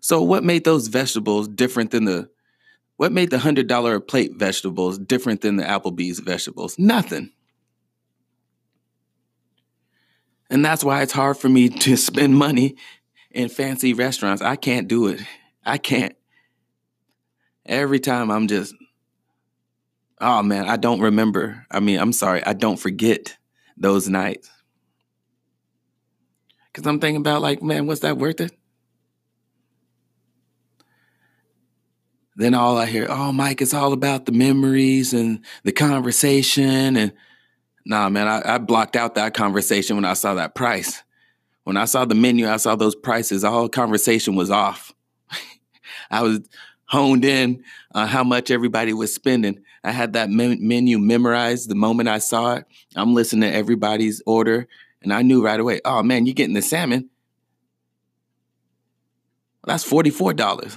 So 0.00 0.22
what 0.22 0.44
made 0.44 0.64
those 0.64 0.88
vegetables 0.88 1.48
different 1.48 1.90
than 1.90 2.04
the 2.04 2.30
what 2.96 3.10
made 3.10 3.30
the 3.30 3.38
$100 3.38 3.96
a 3.96 4.00
plate 4.00 4.36
vegetables 4.36 4.98
different 4.98 5.40
than 5.40 5.56
the 5.56 5.64
Applebee's 5.64 6.20
vegetables? 6.20 6.78
Nothing. 6.78 7.32
And 10.50 10.64
that's 10.64 10.84
why 10.84 11.02
it's 11.02 11.12
hard 11.12 11.38
for 11.38 11.48
me 11.48 11.68
to 11.68 11.96
spend 11.96 12.36
money 12.36 12.76
in 13.30 13.48
fancy 13.48 13.94
restaurants. 13.94 14.42
I 14.42 14.56
can't 14.56 14.86
do 14.86 15.08
it. 15.08 15.20
I 15.64 15.78
can't. 15.78 16.14
Every 17.66 18.00
time 18.00 18.30
I'm 18.30 18.48
just 18.48 18.74
Oh 20.24 20.40
man, 20.40 20.68
I 20.68 20.76
don't 20.76 21.00
remember. 21.00 21.66
I 21.68 21.80
mean, 21.80 21.98
I'm 21.98 22.12
sorry, 22.12 22.44
I 22.44 22.52
don't 22.52 22.78
forget 22.78 23.36
those 23.76 24.08
nights. 24.08 24.48
Cause 26.72 26.86
I'm 26.86 27.00
thinking 27.00 27.20
about 27.20 27.42
like, 27.42 27.60
man, 27.60 27.86
was 27.86 28.00
that 28.00 28.18
worth 28.18 28.40
it? 28.40 28.52
Then 32.36 32.54
all 32.54 32.78
I 32.78 32.86
hear, 32.86 33.06
oh, 33.10 33.32
Mike, 33.32 33.60
it's 33.60 33.74
all 33.74 33.92
about 33.92 34.24
the 34.24 34.32
memories 34.32 35.12
and 35.12 35.44
the 35.64 35.72
conversation. 35.72 36.96
And 36.96 37.12
nah, 37.84 38.08
man, 38.08 38.28
I, 38.28 38.54
I 38.54 38.58
blocked 38.58 38.96
out 38.96 39.16
that 39.16 39.34
conversation 39.34 39.96
when 39.96 40.04
I 40.04 40.14
saw 40.14 40.34
that 40.34 40.54
price. 40.54 41.02
When 41.64 41.76
I 41.76 41.84
saw 41.84 42.04
the 42.04 42.14
menu, 42.14 42.48
I 42.48 42.56
saw 42.56 42.76
those 42.76 42.94
prices, 42.94 43.44
all 43.44 43.68
conversation 43.68 44.34
was 44.34 44.50
off. 44.50 44.92
I 46.10 46.22
was 46.22 46.40
honed 46.92 47.24
in 47.24 47.64
on 47.94 48.06
how 48.06 48.22
much 48.22 48.50
everybody 48.50 48.92
was 48.92 49.14
spending. 49.14 49.58
I 49.82 49.92
had 49.92 50.12
that 50.12 50.28
menu 50.28 50.98
memorized 50.98 51.70
the 51.70 51.74
moment 51.74 52.10
I 52.10 52.18
saw 52.18 52.56
it. 52.56 52.66
I'm 52.94 53.14
listening 53.14 53.50
to 53.50 53.56
everybody's 53.56 54.22
order, 54.26 54.68
and 55.00 55.10
I 55.10 55.22
knew 55.22 55.42
right 55.42 55.58
away, 55.58 55.80
oh 55.86 56.02
man, 56.02 56.26
you're 56.26 56.34
getting 56.34 56.54
the 56.54 56.60
salmon. 56.60 57.08
Well, 59.64 59.72
that's 59.72 59.90
$44. 59.90 60.76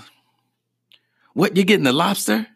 What, 1.34 1.58
you're 1.58 1.66
getting 1.66 1.84
the 1.84 1.92
lobster? 1.92 2.48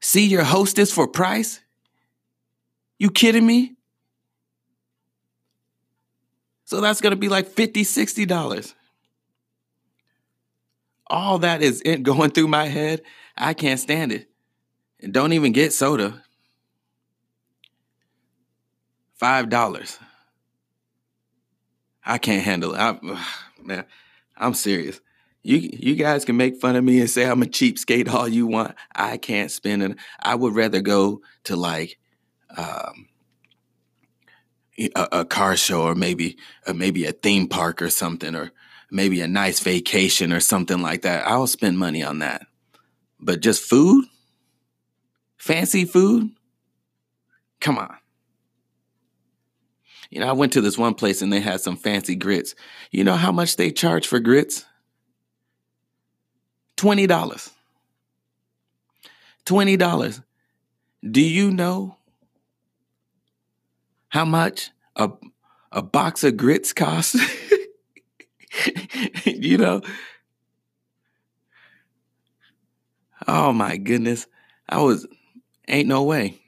See 0.00 0.26
your 0.26 0.42
hostess 0.42 0.92
for 0.92 1.06
price? 1.06 1.60
You 2.98 3.10
kidding 3.10 3.46
me? 3.46 3.76
So 6.64 6.80
that's 6.80 7.00
to 7.00 7.16
be 7.16 7.28
like 7.28 7.48
$50, 7.48 7.74
$60. 7.82 8.74
All 11.10 11.38
that 11.38 11.62
is 11.62 11.82
it 11.84 12.02
going 12.02 12.30
through 12.30 12.48
my 12.48 12.66
head. 12.66 13.02
I 13.36 13.54
can't 13.54 13.80
stand 13.80 14.12
it. 14.12 14.28
And 15.00 15.12
don't 15.12 15.32
even 15.32 15.52
get 15.52 15.72
soda. 15.72 16.22
Five 19.14 19.48
dollars. 19.48 19.98
I 22.04 22.18
can't 22.18 22.42
handle 22.42 22.74
it. 22.74 22.78
I, 22.78 22.98
man, 23.62 23.84
I'm 24.36 24.54
serious. 24.54 25.00
You 25.42 25.58
you 25.58 25.94
guys 25.94 26.24
can 26.24 26.36
make 26.36 26.60
fun 26.60 26.76
of 26.76 26.84
me 26.84 27.00
and 27.00 27.08
say 27.08 27.24
I'm 27.24 27.42
a 27.42 27.46
cheapskate 27.46 28.08
all 28.08 28.28
you 28.28 28.46
want. 28.46 28.74
I 28.94 29.16
can't 29.16 29.50
spend 29.50 29.82
it. 29.82 29.96
I 30.20 30.34
would 30.34 30.54
rather 30.54 30.80
go 30.80 31.22
to 31.44 31.56
like 31.56 31.98
um, 32.56 33.08
a, 34.78 35.08
a, 35.12 35.24
car 35.24 35.56
show 35.56 35.82
or 35.82 35.94
maybe 35.94 36.38
or 36.66 36.74
maybe 36.74 37.04
a 37.04 37.12
theme 37.12 37.46
park 37.46 37.82
or 37.82 37.90
something 37.90 38.34
or 38.34 38.52
maybe 38.90 39.20
a 39.20 39.28
nice 39.28 39.60
vacation 39.60 40.32
or 40.32 40.40
something 40.40 40.80
like 40.80 41.02
that. 41.02 41.26
I'll 41.26 41.46
spend 41.46 41.78
money 41.78 42.02
on 42.02 42.20
that. 42.20 42.46
But 43.20 43.40
just 43.40 43.62
food? 43.62 44.04
Fancy 45.36 45.84
food? 45.84 46.30
Come 47.60 47.78
on. 47.78 47.96
You 50.10 50.20
know, 50.20 50.28
I 50.28 50.32
went 50.32 50.52
to 50.54 50.60
this 50.60 50.78
one 50.78 50.94
place 50.94 51.20
and 51.20 51.32
they 51.32 51.40
had 51.40 51.60
some 51.60 51.76
fancy 51.76 52.14
grits. 52.14 52.54
You 52.90 53.04
know 53.04 53.16
how 53.16 53.32
much 53.32 53.56
they 53.56 53.70
charge 53.70 54.06
for 54.06 54.20
grits? 54.20 54.64
$20. 56.76 57.50
$20. 59.44 60.22
Do 61.10 61.20
you 61.20 61.50
know 61.50 61.96
how 64.08 64.24
much 64.24 64.70
a, 64.96 65.10
a 65.72 65.82
box 65.82 66.24
of 66.24 66.36
grits 66.36 66.72
costs? 66.72 67.16
you 69.24 69.58
know? 69.58 69.82
Oh 73.26 73.52
my 73.52 73.76
goodness. 73.76 74.26
I 74.68 74.80
was 74.82 75.06
ain't 75.66 75.88
no 75.88 76.02
way. 76.04 76.40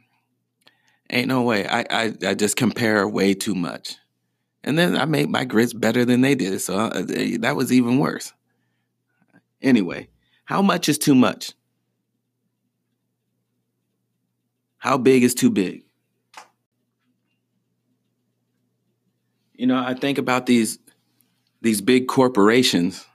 Ain't 1.10 1.28
no 1.28 1.42
way. 1.42 1.66
I, 1.66 1.80
I, 1.90 2.14
I 2.24 2.34
just 2.34 2.56
compare 2.56 3.06
way 3.08 3.34
too 3.34 3.54
much. 3.54 3.96
And 4.62 4.78
then 4.78 4.96
I 4.96 5.06
made 5.06 5.28
my 5.28 5.44
grits 5.44 5.72
better 5.72 6.04
than 6.04 6.20
they 6.20 6.34
did. 6.34 6.60
So 6.60 6.76
uh, 6.76 7.02
that 7.40 7.54
was 7.56 7.72
even 7.72 7.98
worse. 7.98 8.32
Anyway, 9.62 10.08
how 10.44 10.62
much 10.62 10.88
is 10.88 10.98
too 10.98 11.14
much? 11.14 11.52
How 14.78 14.96
big 14.96 15.22
is 15.22 15.34
too 15.34 15.50
big? 15.50 15.84
You 19.54 19.66
know, 19.66 19.76
I 19.76 19.94
think 19.94 20.16
about 20.16 20.46
these 20.46 20.78
these 21.60 21.80
big 21.80 22.08
corporations, 22.08 23.06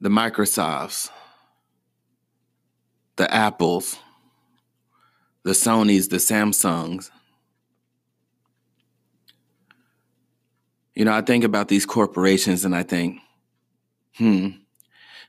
the 0.00 0.08
Microsofts, 0.08 1.10
the 3.16 3.32
Apples, 3.32 3.98
the 5.42 5.52
Sonys, 5.52 6.10
the 6.10 6.16
Samsungs. 6.16 7.10
You 10.94 11.04
know, 11.04 11.12
I 11.12 11.22
think 11.22 11.44
about 11.44 11.68
these 11.68 11.86
corporations 11.86 12.64
and 12.64 12.76
I 12.76 12.82
think, 12.82 13.18
hmm. 14.16 14.48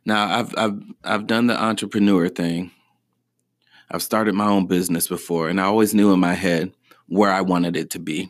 Now 0.06 0.40
I've 0.40 0.54
I've 0.58 0.82
I've 1.06 1.28
done 1.28 1.48
the 1.48 1.62
entrepreneur 1.62 2.28
thing. 2.28 2.72
I've 3.90 4.04
started 4.04 4.36
my 4.36 4.48
own 4.48 4.66
business 4.66 5.08
before, 5.08 5.48
and 5.48 5.62
I 5.62 5.66
always 5.66 5.94
knew 5.94 6.12
in 6.12 6.20
my 6.20 6.34
head 6.34 6.74
where 7.08 7.32
I 7.32 7.40
wanted 7.40 7.78
it 7.78 7.90
to 7.92 8.00
be 8.00 8.30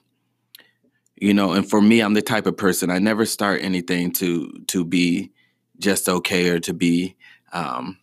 you 1.23 1.33
know 1.33 1.53
and 1.53 1.69
for 1.69 1.81
me 1.81 2.01
i'm 2.01 2.13
the 2.13 2.21
type 2.21 2.45
of 2.45 2.57
person 2.57 2.89
i 2.89 2.99
never 2.99 3.25
start 3.25 3.61
anything 3.61 4.11
to 4.11 4.51
to 4.67 4.83
be 4.83 5.31
just 5.79 6.09
okay 6.09 6.49
or 6.49 6.59
to 6.59 6.73
be 6.73 7.15
um 7.51 7.97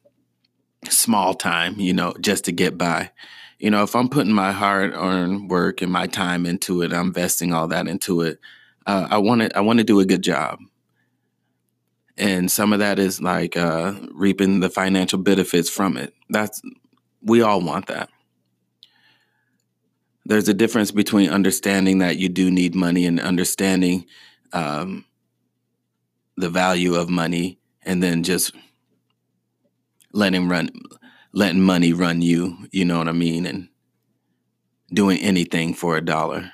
small 0.89 1.35
time, 1.35 1.79
you 1.79 1.93
know, 1.93 2.15
just 2.21 2.45
to 2.45 2.53
get 2.53 2.79
by. 2.79 3.11
You 3.59 3.71
know, 3.71 3.83
if 3.83 3.95
I'm 3.95 4.09
putting 4.09 4.33
my 4.33 4.53
hard 4.53 4.95
earned 4.95 5.51
work 5.51 5.83
and 5.83 5.93
my 5.93 6.07
time 6.07 6.47
into 6.47 6.83
it, 6.83 6.93
I'm 6.93 7.09
investing 7.09 7.53
all 7.53 7.69
that 7.69 7.89
into 7.89 8.23
it. 8.23 8.39
Uh, 8.87 9.07
I 9.11 9.19
want 9.19 9.43
to 9.43 9.57
I 9.57 9.61
want 9.61 9.79
to 9.79 9.85
do 9.85 10.01
a 10.01 10.07
good 10.07 10.23
job, 10.23 10.61
and 12.17 12.51
some 12.51 12.73
of 12.73 12.79
that 12.79 12.99
is 12.99 13.21
like 13.21 13.57
uh, 13.57 13.95
reaping 14.13 14.61
the 14.61 14.71
financial 14.71 15.19
benefits 15.19 15.69
from 15.69 15.99
it. 15.99 16.15
That's 16.31 16.63
we 17.23 17.43
all 17.43 17.61
want 17.61 17.87
that. 17.89 18.09
There's 20.31 20.49
a 20.49 20.55
difference 20.55 20.93
between 20.93 21.29
understanding 21.29 21.99
that 21.99 22.19
you 22.19 22.29
do 22.29 22.53
need 22.53 22.73
money 22.77 23.05
and 23.05 23.19
understanding 23.19 24.07
um, 24.53 25.05
the 26.37 26.49
value 26.49 26.95
of 26.95 27.11
money, 27.11 27.59
and 27.83 28.01
then 28.01 28.23
just 28.23 28.55
letting 30.13 30.49
run 30.49 30.71
letting 31.33 31.63
money 31.63 31.93
run 31.93 32.23
you, 32.23 32.69
you 32.71 32.85
know 32.85 32.99
what 32.99 33.09
I 33.09 33.13
mean, 33.13 33.45
and 33.45 33.71
doing 34.95 35.19
anything 35.19 35.75
for 35.75 35.97
a 35.97 36.01
dollar. 36.01 36.53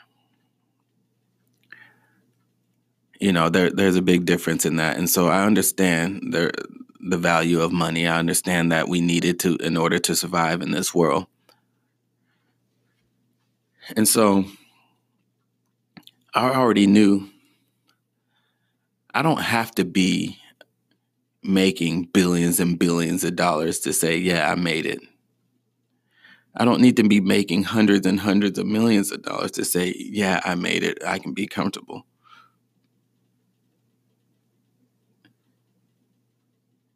You 3.21 3.31
know, 3.31 3.51
there 3.51 3.69
there's 3.69 3.97
a 3.97 4.01
big 4.01 4.25
difference 4.25 4.65
in 4.65 4.77
that. 4.77 4.97
And 4.97 5.11
so 5.11 5.29
I 5.29 5.45
understand 5.45 6.33
the 6.33 6.51
the 6.99 7.19
value 7.19 7.61
of 7.61 7.73
money. 7.73 8.07
I 8.07 8.19
understand 8.19 8.73
that 8.73 8.89
we 8.89 9.03
need 9.03 9.27
it 9.27 9.39
to 9.41 9.57
in 9.57 9.77
order 9.77 9.99
to 9.99 10.17
survive 10.17 10.63
in 10.63 10.71
this 10.71 10.95
world. 10.95 11.27
And 13.95 14.09
so 14.09 14.45
I 16.35 16.51
already 16.51 16.87
knew 16.87 17.29
I 19.15 19.23
don't 19.23 19.41
have 19.41 19.71
to 19.77 19.85
be 19.85 20.39
making 21.43 22.05
billions 22.13 22.59
and 22.59 22.79
billions 22.79 23.23
of 23.23 23.37
dollars 23.37 23.79
to 23.81 23.93
say, 23.93 24.17
yeah, 24.17 24.51
I 24.51 24.57
made 24.57 24.85
it. 24.85 25.01
I 26.57 26.65
don't 26.65 26.81
need 26.81 26.97
to 26.97 27.05
be 27.05 27.21
making 27.21 27.65
hundreds 27.65 28.07
and 28.07 28.19
hundreds 28.19 28.59
of 28.59 28.67
millions 28.67 29.13
of 29.13 29.23
dollars 29.23 29.53
to 29.53 29.65
say, 29.65 29.95
yeah, 29.97 30.41
I 30.45 30.55
made 30.55 30.83
it. 30.83 30.99
I 31.07 31.19
can 31.19 31.33
be 31.35 31.47
comfortable. 31.47 32.07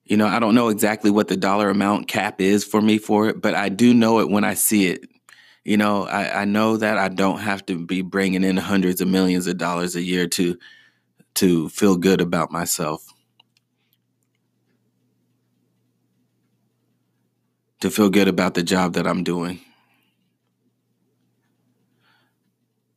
You 0.04 0.16
know, 0.16 0.26
I 0.26 0.40
don't 0.40 0.56
know 0.56 0.68
exactly 0.68 1.10
what 1.10 1.28
the 1.28 1.36
dollar 1.36 1.70
amount 1.70 2.08
cap 2.08 2.40
is 2.40 2.64
for 2.64 2.80
me 2.80 2.98
for 2.98 3.28
it, 3.28 3.40
but 3.40 3.54
I 3.54 3.68
do 3.68 3.94
know 3.94 4.18
it 4.18 4.28
when 4.28 4.44
I 4.44 4.54
see 4.54 4.86
it. 4.88 5.08
You 5.64 5.76
know, 5.76 6.04
I, 6.04 6.42
I 6.42 6.44
know 6.46 6.76
that 6.76 6.98
I 6.98 7.08
don't 7.08 7.40
have 7.40 7.64
to 7.66 7.78
be 7.78 8.02
bringing 8.02 8.44
in 8.44 8.56
hundreds 8.56 9.00
of 9.00 9.08
millions 9.08 9.46
of 9.46 9.58
dollars 9.58 9.96
a 9.96 10.02
year 10.02 10.26
to 10.28 10.58
to 11.34 11.68
feel 11.68 11.96
good 11.96 12.20
about 12.20 12.50
myself. 12.50 13.06
to 17.80 17.90
feel 17.90 18.10
good 18.10 18.28
about 18.28 18.54
the 18.54 18.62
job 18.62 18.94
that 18.94 19.06
I'm 19.06 19.24
doing. 19.24 19.60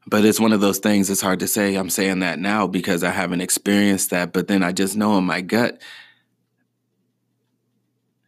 But 0.06 0.26
it's 0.26 0.40
one 0.40 0.52
of 0.54 0.62
those 0.62 0.80
things, 0.80 1.10
it's 1.10 1.22
hard 1.22 1.40
to 1.40 1.48
say 1.48 1.76
I'm 1.76 1.90
saying 1.90 2.20
that 2.20 2.38
now 2.40 2.68
because 2.68 3.04
I 3.04 3.12
haven't 3.12 3.42
experienced 3.42 4.10
that. 4.10 4.34
But 4.34 4.48
then 4.48 4.62
I 4.62 4.72
just 4.74 4.98
know 4.98 5.18
in 5.18 5.24
my 5.24 5.42
gut, 5.42 5.82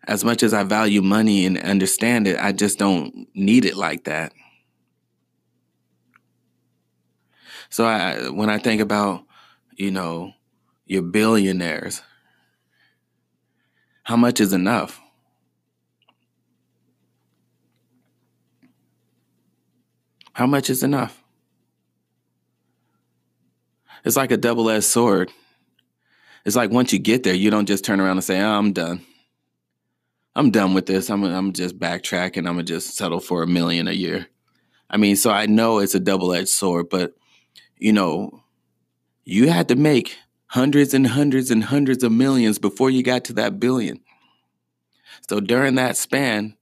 as 0.07 0.23
much 0.23 0.43
as 0.43 0.53
I 0.53 0.63
value 0.63 1.01
money 1.01 1.45
and 1.45 1.57
understand 1.57 2.27
it, 2.27 2.39
I 2.39 2.51
just 2.51 2.77
don't 2.77 3.27
need 3.33 3.65
it 3.65 3.75
like 3.75 4.05
that. 4.05 4.33
So 7.69 7.85
I, 7.85 8.29
when 8.29 8.49
I 8.49 8.57
think 8.57 8.81
about, 8.81 9.23
you 9.75 9.91
know, 9.91 10.33
your 10.85 11.01
billionaires, 11.01 12.01
how 14.03 14.15
much 14.15 14.39
is 14.39 14.53
enough? 14.53 15.01
How 20.33 20.45
much 20.45 20.69
is 20.69 20.83
enough? 20.83 21.23
It's 24.03 24.15
like 24.15 24.31
a 24.31 24.37
double 24.37 24.69
edged 24.69 24.83
sword. 24.83 25.31
It's 26.45 26.55
like 26.55 26.69
once 26.69 26.93
you 26.93 26.99
get 26.99 27.23
there, 27.23 27.33
you 27.33 27.49
don't 27.49 27.65
just 27.65 27.83
turn 27.83 27.99
around 27.99 28.17
and 28.17 28.23
say, 28.23 28.39
oh, 28.39 28.51
I'm 28.51 28.71
done. 28.71 29.03
I'm 30.35 30.51
done 30.51 30.73
with 30.73 30.85
this. 30.85 31.09
I'm, 31.09 31.23
I'm 31.23 31.53
just 31.53 31.79
backtracking. 31.79 32.47
I'm 32.47 32.57
to 32.57 32.63
just 32.63 32.97
settle 32.97 33.19
for 33.21 33.41
a 33.41 33.47
million 33.47 33.87
a 33.87 33.93
year. 33.93 34.27
I 34.89 34.97
mean, 34.97 35.15
so 35.15 35.31
I 35.31 35.45
know 35.45 35.79
it's 35.79 35.95
a 35.95 35.99
double 35.99 36.33
edged 36.33 36.49
sword, 36.49 36.89
but, 36.89 37.13
you 37.77 37.93
know, 37.93 38.43
you 39.23 39.49
had 39.49 39.69
to 39.69 39.75
make 39.75 40.17
hundreds 40.47 40.93
and 40.93 41.07
hundreds 41.07 41.51
and 41.51 41.63
hundreds 41.63 42.03
of 42.03 42.11
millions 42.11 42.59
before 42.59 42.89
you 42.89 43.01
got 43.01 43.23
to 43.25 43.33
that 43.33 43.59
billion. 43.59 44.01
So 45.29 45.39
during 45.39 45.75
that 45.75 45.97
span, 45.97 46.57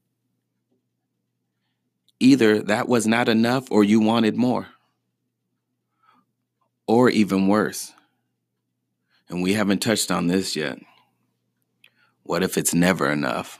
either 2.19 2.61
that 2.61 2.87
was 2.87 3.05
not 3.07 3.27
enough 3.27 3.69
or 3.71 3.83
you 3.83 3.99
wanted 3.99 4.37
more. 4.37 4.67
Or 6.85 7.09
even 7.09 7.47
worse. 7.47 7.91
And 9.29 9.41
we 9.41 9.53
haven't 9.53 9.81
touched 9.81 10.11
on 10.11 10.27
this 10.27 10.55
yet. 10.55 10.79
What 12.23 12.43
if 12.43 12.57
it's 12.57 12.73
never 12.73 13.09
enough? 13.09 13.59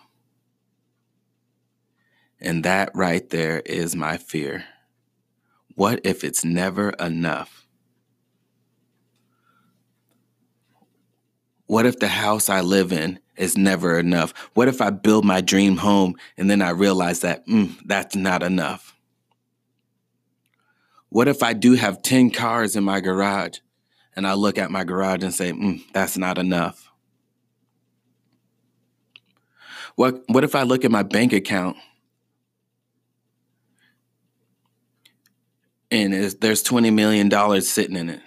And 2.44 2.66
that 2.66 2.92
right 2.94 3.28
there 3.30 3.62
is 3.62 3.96
my 3.96 4.18
fear. 4.18 4.66
What 5.76 6.02
if 6.04 6.26
it's 6.26 6.44
never 6.44 6.90
enough? 6.92 7.66
What 11.66 11.86
if 11.86 12.00
the 12.00 12.10
house 12.10 12.50
I 12.50 12.60
live 12.60 12.92
in 12.92 13.20
is 13.38 13.58
never 13.58 13.98
enough? 13.98 14.34
What 14.54 14.68
if 14.68 14.82
I 14.82 14.90
build 14.90 15.24
my 15.24 15.40
dream 15.40 15.78
home 15.78 16.16
and 16.38 16.50
then 16.50 16.62
I 16.62 16.72
realize 16.72 17.22
that 17.22 17.48
mm, 17.48 17.76
that's 17.86 18.16
not 18.16 18.44
enough? 18.44 18.94
What 21.08 21.30
if 21.30 21.42
I 21.42 21.54
do 21.54 21.74
have 21.74 22.02
10 22.02 22.32
cars 22.32 22.76
in 22.76 22.84
my 22.84 23.00
garage 23.00 23.60
and 24.16 24.28
I 24.28 24.34
look 24.34 24.58
at 24.58 24.70
my 24.70 24.84
garage 24.84 25.24
and 25.24 25.34
say, 25.34 25.54
mm, 25.54 25.82
that's 25.94 26.18
not 26.18 26.38
enough? 26.38 26.92
What, 29.96 30.24
what 30.28 30.44
if 30.44 30.56
I 30.56 30.64
look 30.64 30.84
at 30.84 30.92
my 30.92 31.04
bank 31.04 31.32
account 31.32 31.78
and 35.94 36.14
there's 36.14 36.64
$20 36.64 36.92
million 36.92 37.62
sitting 37.62 37.96
in 37.96 38.10
it? 38.10 38.22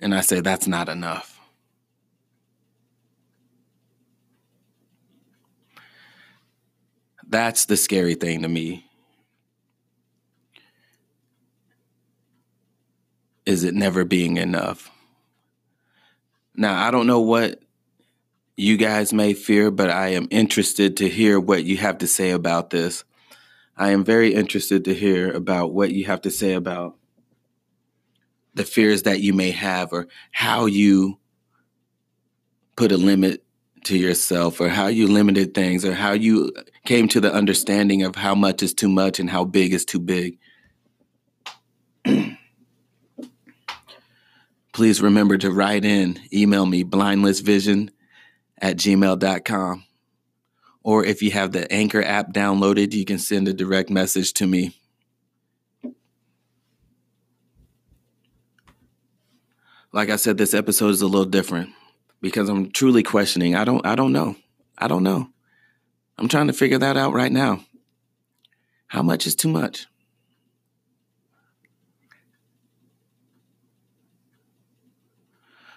And 0.00 0.14
I 0.14 0.20
say, 0.20 0.40
that's 0.40 0.68
not 0.68 0.88
enough. 0.88 1.38
That's 7.28 7.66
the 7.66 7.76
scary 7.76 8.14
thing 8.14 8.42
to 8.42 8.48
me. 8.48 8.86
Is 13.46 13.64
it 13.64 13.74
never 13.74 14.04
being 14.04 14.36
enough? 14.36 14.90
Now, 16.54 16.86
I 16.86 16.90
don't 16.92 17.06
know 17.06 17.20
what 17.20 17.60
you 18.56 18.76
guys 18.76 19.12
may 19.12 19.34
fear, 19.34 19.70
but 19.70 19.90
I 19.90 20.08
am 20.08 20.28
interested 20.30 20.98
to 20.98 21.08
hear 21.08 21.40
what 21.40 21.64
you 21.64 21.76
have 21.78 21.98
to 21.98 22.06
say 22.06 22.30
about 22.30 22.70
this. 22.70 23.04
I 23.80 23.90
am 23.92 24.04
very 24.04 24.34
interested 24.34 24.84
to 24.84 24.94
hear 24.94 25.32
about 25.32 25.72
what 25.72 25.90
you 25.90 26.04
have 26.04 26.20
to 26.22 26.30
say 26.30 26.52
about 26.52 26.98
the 28.52 28.64
fears 28.64 29.04
that 29.04 29.20
you 29.20 29.32
may 29.32 29.52
have 29.52 29.94
or 29.94 30.06
how 30.32 30.66
you 30.66 31.18
put 32.76 32.92
a 32.92 32.98
limit 32.98 33.42
to 33.84 33.96
yourself 33.96 34.60
or 34.60 34.68
how 34.68 34.88
you 34.88 35.08
limited 35.08 35.54
things 35.54 35.86
or 35.86 35.94
how 35.94 36.12
you 36.12 36.52
came 36.84 37.08
to 37.08 37.22
the 37.22 37.32
understanding 37.32 38.02
of 38.02 38.16
how 38.16 38.34
much 38.34 38.62
is 38.62 38.74
too 38.74 38.90
much 38.90 39.18
and 39.18 39.30
how 39.30 39.44
big 39.44 39.72
is 39.72 39.86
too 39.86 39.98
big. 39.98 40.36
Please 44.74 45.00
remember 45.00 45.38
to 45.38 45.50
write 45.50 45.86
in, 45.86 46.20
email 46.34 46.66
me 46.66 46.84
blindlessvision 46.84 47.88
at 48.58 48.76
gmail.com. 48.76 49.84
Or 50.82 51.04
if 51.04 51.22
you 51.22 51.30
have 51.32 51.52
the 51.52 51.70
Anchor 51.72 52.02
app 52.02 52.32
downloaded, 52.32 52.92
you 52.92 53.04
can 53.04 53.18
send 53.18 53.48
a 53.48 53.52
direct 53.52 53.90
message 53.90 54.32
to 54.34 54.46
me. 54.46 54.74
Like 59.92 60.08
I 60.08 60.16
said, 60.16 60.38
this 60.38 60.54
episode 60.54 60.90
is 60.90 61.02
a 61.02 61.06
little 61.06 61.26
different 61.26 61.70
because 62.20 62.48
I'm 62.48 62.70
truly 62.70 63.02
questioning. 63.02 63.56
I 63.56 63.64
don't 63.64 63.84
I 63.84 63.94
don't 63.94 64.12
know. 64.12 64.36
I 64.78 64.88
don't 64.88 65.02
know. 65.02 65.28
I'm 66.16 66.28
trying 66.28 66.46
to 66.46 66.52
figure 66.52 66.78
that 66.78 66.96
out 66.96 67.12
right 67.12 67.32
now. 67.32 67.64
How 68.86 69.02
much 69.02 69.26
is 69.26 69.34
too 69.34 69.48
much? 69.48 69.86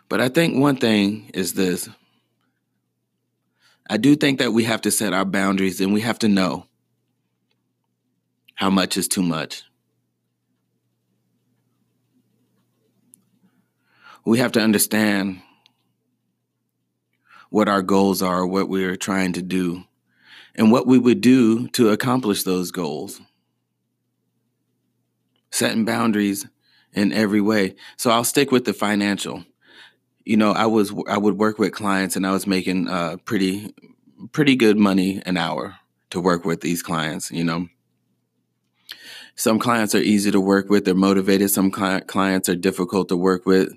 But 0.10 0.22
I 0.22 0.30
think 0.30 0.58
one 0.60 0.76
thing 0.76 1.32
is 1.34 1.54
this. 1.54 1.90
I 3.90 3.98
do 3.98 4.16
think 4.16 4.40
that 4.40 4.54
we 4.54 4.64
have 4.64 4.82
to 4.82 4.92
set 4.92 5.14
our 5.14 5.26
boundaries 5.26 5.82
and 5.82 5.94
we 5.94 6.02
have 6.02 6.20
to 6.20 6.28
know 6.28 6.68
how 8.56 8.70
much 8.70 8.98
is 8.98 9.08
too 9.08 9.24
much. 9.24 9.64
We 14.26 14.40
have 14.40 14.54
to 14.54 14.62
understand 14.62 15.42
what 17.50 17.68
our 17.68 17.82
goals 17.82 18.22
are, 18.22 18.48
what 18.48 18.70
we're 18.70 18.96
trying 18.96 19.34
to 19.34 19.42
do, 19.42 19.84
and 20.56 20.72
what 20.72 20.88
we 20.88 20.98
would 20.98 21.20
do 21.20 21.68
to 21.70 21.90
accomplish 21.90 22.44
those 22.44 22.72
goals. 22.72 23.20
Setting 25.52 25.84
boundaries 25.84 26.48
in 26.94 27.12
every 27.12 27.42
way. 27.42 27.76
So 27.98 28.12
I'll 28.12 28.24
stick 28.24 28.52
with 28.52 28.66
the 28.66 28.74
financial. 28.74 29.46
You 30.26 30.38
know, 30.38 30.52
I 30.52 30.66
was 30.66 30.94
I 31.08 31.18
would 31.18 31.38
work 31.38 31.60
with 31.60 31.74
clients 31.74 32.16
and 32.16 32.26
I 32.26 32.32
was 32.32 32.48
making 32.48 32.88
uh, 32.88 33.18
pretty 33.26 33.74
pretty 34.32 34.56
good 34.56 34.78
money 34.78 35.22
an 35.26 35.38
hour 35.38 35.76
to 36.12 36.22
work 36.22 36.46
with 36.46 36.62
these 36.62 36.82
clients, 36.82 37.32
you 37.32 37.44
know. 37.44 37.68
Some 39.36 39.58
clients 39.58 39.96
are 39.96 40.00
easy 40.00 40.30
to 40.32 40.40
work 40.40 40.70
with, 40.70 40.86
they're 40.86 40.94
motivated. 40.94 41.50
Some 41.50 41.72
cli- 41.72 42.02
clients 42.02 42.48
are 42.50 42.56
difficult 42.56 43.10
to 43.10 43.18
work 43.18 43.48
with, 43.48 43.74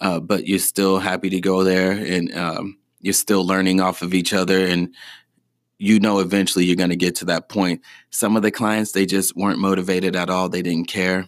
uh, 0.00 0.20
but 0.20 0.46
you're 0.46 0.60
still 0.60 1.00
happy 1.00 1.28
to 1.30 1.40
go 1.40 1.64
there 1.64 1.90
and 1.90 2.32
um, 2.34 2.78
you're 3.00 3.12
still 3.12 3.44
learning 3.44 3.80
off 3.80 4.02
of 4.02 4.14
each 4.14 4.32
other 4.32 4.64
and 4.64 4.94
you 5.78 5.98
know 5.98 6.20
eventually 6.20 6.64
you're 6.64 6.76
going 6.76 6.90
to 6.90 6.96
get 6.96 7.16
to 7.16 7.24
that 7.24 7.48
point 7.48 7.80
some 8.10 8.36
of 8.36 8.42
the 8.42 8.50
clients 8.50 8.92
they 8.92 9.06
just 9.06 9.34
weren't 9.34 9.58
motivated 9.58 10.14
at 10.14 10.30
all 10.30 10.48
they 10.48 10.62
didn't 10.62 10.88
care 10.88 11.26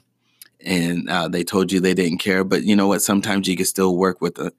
and 0.65 1.09
uh, 1.09 1.29
they 1.29 1.45
told 1.45 1.73
you 1.73 1.81
they 1.81 1.95
didn't 1.95 2.19
care 2.19 2.45
but 2.45 2.63
you 2.65 2.77
know 2.77 2.89
what? 2.89 3.03
Sometimes 3.03 3.49
you 3.49 3.57
can 3.57 3.67
still 3.67 3.97
work 3.97 4.21
with 4.21 4.39
it 4.39 4.55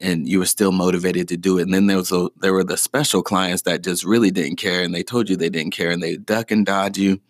and 0.00 0.28
you 0.28 0.38
were 0.38 0.46
still 0.46 0.72
motivated 0.72 1.28
to 1.28 1.36
do 1.36 1.58
it. 1.58 1.62
And 1.62 1.74
then 1.74 1.86
there 1.86 1.96
was 1.96 2.12
a, 2.12 2.28
there 2.40 2.52
were 2.52 2.64
the 2.64 2.76
special 2.76 3.22
clients 3.22 3.62
that 3.62 3.82
just 3.82 4.04
really 4.04 4.30
didn't 4.30 4.56
care 4.56 4.82
and 4.82 4.94
they 4.94 5.02
told 5.02 5.28
you 5.28 5.36
they 5.36 5.50
didn't 5.50 5.72
care 5.72 5.90
and 5.90 6.02
they 6.02 6.16
duck 6.16 6.50
and 6.50 6.66
dodge 6.66 6.98
you. 6.98 7.20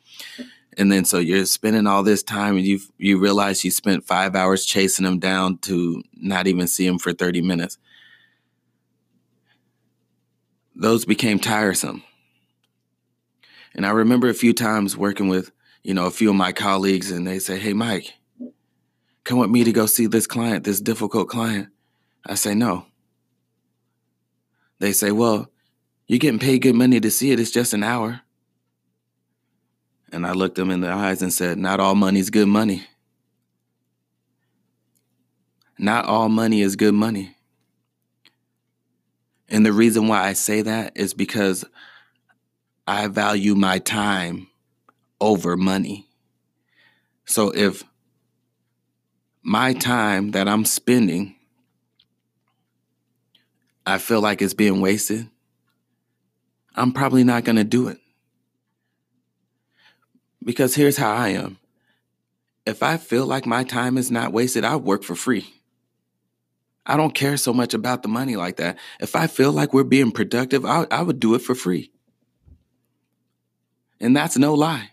And 0.77 0.91
then 0.91 1.05
so 1.05 1.19
you're 1.19 1.47
spending 1.47 1.87
all 1.87 2.03
this 2.03 2.23
time 2.23 2.57
and 2.57 2.67
you 2.67 2.81
you 2.99 3.19
realize 3.19 3.65
you 3.65 3.71
spent 3.71 4.05
five 4.05 4.35
hours 4.35 4.65
chasing 4.65 5.05
them 5.05 5.21
down 5.21 5.59
to 5.59 6.03
not 6.15 6.47
even 6.47 6.67
see 6.67 6.87
them 6.87 6.99
for 6.99 7.13
30 7.13 7.43
minutes. 7.43 7.79
Those 10.75 11.05
became 11.05 11.39
tiresome. 11.39 12.03
And 13.75 13.87
I 13.87 13.91
remember 13.91 14.29
a 14.29 14.35
few 14.35 14.53
times 14.53 14.97
working 14.97 15.29
with, 15.29 15.51
you 15.85 15.93
know, 15.93 16.07
a 16.07 16.11
few 16.11 16.31
of 16.31 16.37
my 16.37 16.51
colleagues 16.51 17.11
and 17.11 17.27
they 17.27 17.39
say, 17.39 17.59
Hey, 17.59 17.75
Mike, 17.75 18.15
come 19.23 19.39
with 19.39 19.51
me 19.51 19.63
to 19.63 19.73
go 19.73 19.87
see 19.87 20.07
this 20.07 20.27
client, 20.27 20.65
this 20.65 20.81
difficult 20.81 21.29
client. 21.29 21.69
I 22.27 22.35
say, 22.35 22.55
No. 22.55 22.87
They 24.81 24.93
say, 24.93 25.13
Well, 25.13 25.51
you're 26.09 26.19
getting 26.19 26.41
paid 26.41 26.63
good 26.63 26.75
money 26.75 26.99
to 26.99 27.11
see 27.11 27.31
it. 27.31 27.39
It's 27.39 27.51
just 27.51 27.75
an 27.75 27.85
hour. 27.85 28.23
And 30.11 30.27
I 30.27 30.33
looked 30.33 30.57
them 30.57 30.71
in 30.71 30.81
the 30.81 30.91
eyes 30.91 31.23
and 31.23 31.33
said, 31.33 31.59
Not 31.59 31.81
all 31.81 31.95
money's 31.95 32.31
good 32.31 32.49
money. 32.49 32.87
Not 35.79 36.07
all 36.07 36.29
money 36.29 36.63
is 36.63 36.77
good 36.77 36.95
money. 36.95 37.37
And 39.51 39.67
the 39.67 39.73
reason 39.73 40.09
why 40.09 40.23
I 40.23 40.33
say 40.33 40.63
that 40.63 40.97
is 40.97 41.13
because 41.13 41.65
I 42.87 43.09
value 43.09 43.55
my 43.55 43.81
time 43.81 44.47
over 45.25 45.57
money. 45.57 46.07
So 47.25 47.51
if 47.51 47.83
my 49.43 49.73
time 49.73 50.33
that 50.33 50.47
I'm 50.47 50.65
spending, 50.65 51.37
I 53.87 53.99
feel 53.99 54.21
like 54.21 54.43
it's 54.43 54.55
being 54.55 54.81
wasted, 54.81 55.29
I'm 56.75 56.93
probably 56.93 57.25
not 57.25 57.45
going 57.45 57.57
to 57.57 57.65
do 57.65 57.89
it. 57.89 57.99
Because 60.45 60.75
here's 60.75 60.99
how 60.99 61.13
I 61.13 61.29
am 61.29 61.59
if 62.67 62.83
I 62.83 62.97
feel 62.97 63.27
like 63.27 63.47
my 63.47 63.65
time 63.65 63.99
is 63.99 64.11
not 64.11 64.33
wasted, 64.33 64.65
I 64.65 64.77
work 64.77 65.03
for 65.03 65.15
free. 65.15 65.55
I 66.87 66.97
don't 66.97 67.15
care 67.15 67.37
so 67.39 67.53
much 67.53 67.73
about 67.73 68.03
the 68.03 68.09
money 68.09 68.37
like 68.37 68.57
that. 68.57 68.79
If 69.01 69.17
I 69.17 69.27
feel 69.27 69.53
like 69.53 69.73
we're 69.73 69.85
being 69.85 70.13
productive, 70.13 70.67
I, 70.67 70.87
I 70.91 71.03
would 71.03 71.19
do 71.19 71.35
it 71.35 71.41
for 71.41 71.55
free. 71.55 71.91
And 74.01 74.15
that's 74.15 74.37
no 74.37 74.55
lie. 74.55 74.91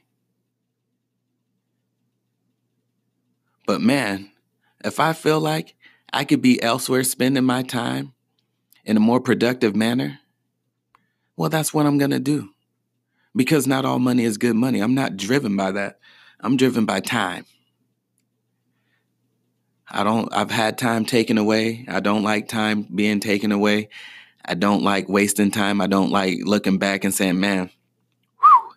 But 3.72 3.80
man, 3.80 4.30
if 4.84 5.00
I 5.00 5.14
feel 5.14 5.40
like 5.40 5.76
I 6.12 6.26
could 6.26 6.42
be 6.42 6.62
elsewhere 6.62 7.06
spending 7.06 7.46
my 7.46 7.64
time 7.64 8.12
in 8.84 8.98
a 8.98 9.00
more 9.00 9.22
productive 9.22 9.78
manner, 9.78 10.20
well, 11.38 11.48
that's 11.48 11.74
what 11.74 11.86
I'm 11.86 11.98
going 11.98 12.12
to 12.12 12.20
do. 12.20 12.50
Because 13.34 13.68
not 13.68 13.86
all 13.86 13.98
money 13.98 14.26
is 14.26 14.38
good 14.38 14.58
money. 14.58 14.82
I'm 14.82 14.94
not 14.94 15.16
driven 15.16 15.56
by 15.56 15.72
that. 15.72 16.00
I'm 16.42 16.58
driven 16.58 16.86
by 16.86 17.00
time. 17.00 17.46
I 19.90 20.04
don't 20.04 20.28
I've 20.34 20.52
had 20.52 20.78
time 20.78 21.06
taken 21.06 21.38
away. 21.38 21.86
I 21.88 22.02
don't 22.02 22.24
like 22.24 22.50
time 22.50 22.82
being 22.94 23.22
taken 23.22 23.54
away. 23.54 23.88
I 24.44 24.56
don't 24.56 24.84
like 24.84 25.08
wasting 25.08 25.50
time. 25.50 25.80
I 25.80 25.88
don't 25.88 26.12
like 26.12 26.40
looking 26.44 26.78
back 26.78 27.06
and 27.06 27.14
saying, 27.14 27.40
"Man, 27.40 27.70
whew, 28.38 28.74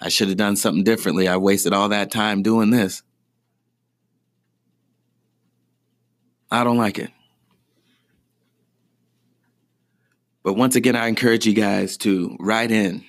I 0.00 0.08
should 0.08 0.28
have 0.28 0.38
done 0.38 0.56
something 0.56 0.82
differently. 0.82 1.28
I 1.28 1.36
wasted 1.36 1.74
all 1.74 1.90
that 1.90 2.10
time 2.10 2.42
doing 2.42 2.70
this." 2.70 3.02
I 6.50 6.64
don't 6.64 6.78
like 6.78 6.98
it. 6.98 7.10
But 10.42 10.54
once 10.54 10.74
again, 10.74 10.96
I 10.96 11.06
encourage 11.06 11.46
you 11.46 11.54
guys 11.54 11.96
to 11.98 12.36
write 12.40 12.70
in. 12.70 13.04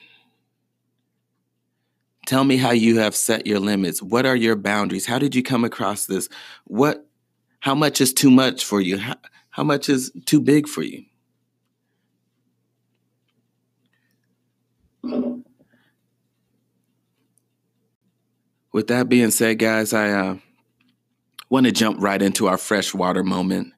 Tell 2.26 2.44
me 2.44 2.58
how 2.58 2.72
you 2.72 3.00
have 3.00 3.16
set 3.16 3.48
your 3.48 3.60
limits. 3.60 4.02
What 4.02 4.26
are 4.26 4.36
your 4.36 4.56
boundaries? 4.56 5.06
How 5.06 5.18
did 5.18 5.34
you 5.34 5.42
come 5.42 5.64
across 5.64 6.06
this? 6.06 6.30
What 6.66 7.06
how 7.62 7.76
much 7.76 8.02
is 8.02 8.14
too 8.14 8.32
much 8.32 8.66
for 8.66 8.82
you? 8.82 8.98
How, 8.98 9.16
how 9.50 9.64
much 9.64 9.90
is 9.90 10.12
too 10.26 10.42
big 10.42 10.68
for 10.68 10.84
you? 10.84 11.06
With 18.72 18.88
that 18.88 19.10
being 19.10 19.32
said, 19.32 19.60
guys, 19.60 19.94
I 19.94 20.12
uh, 20.12 20.38
want 21.52 21.66
to 21.66 21.72
jump 21.72 22.02
right 22.02 22.22
into 22.22 22.48
our 22.48 22.58
freshwater 22.58 23.24
moment. 23.24 23.74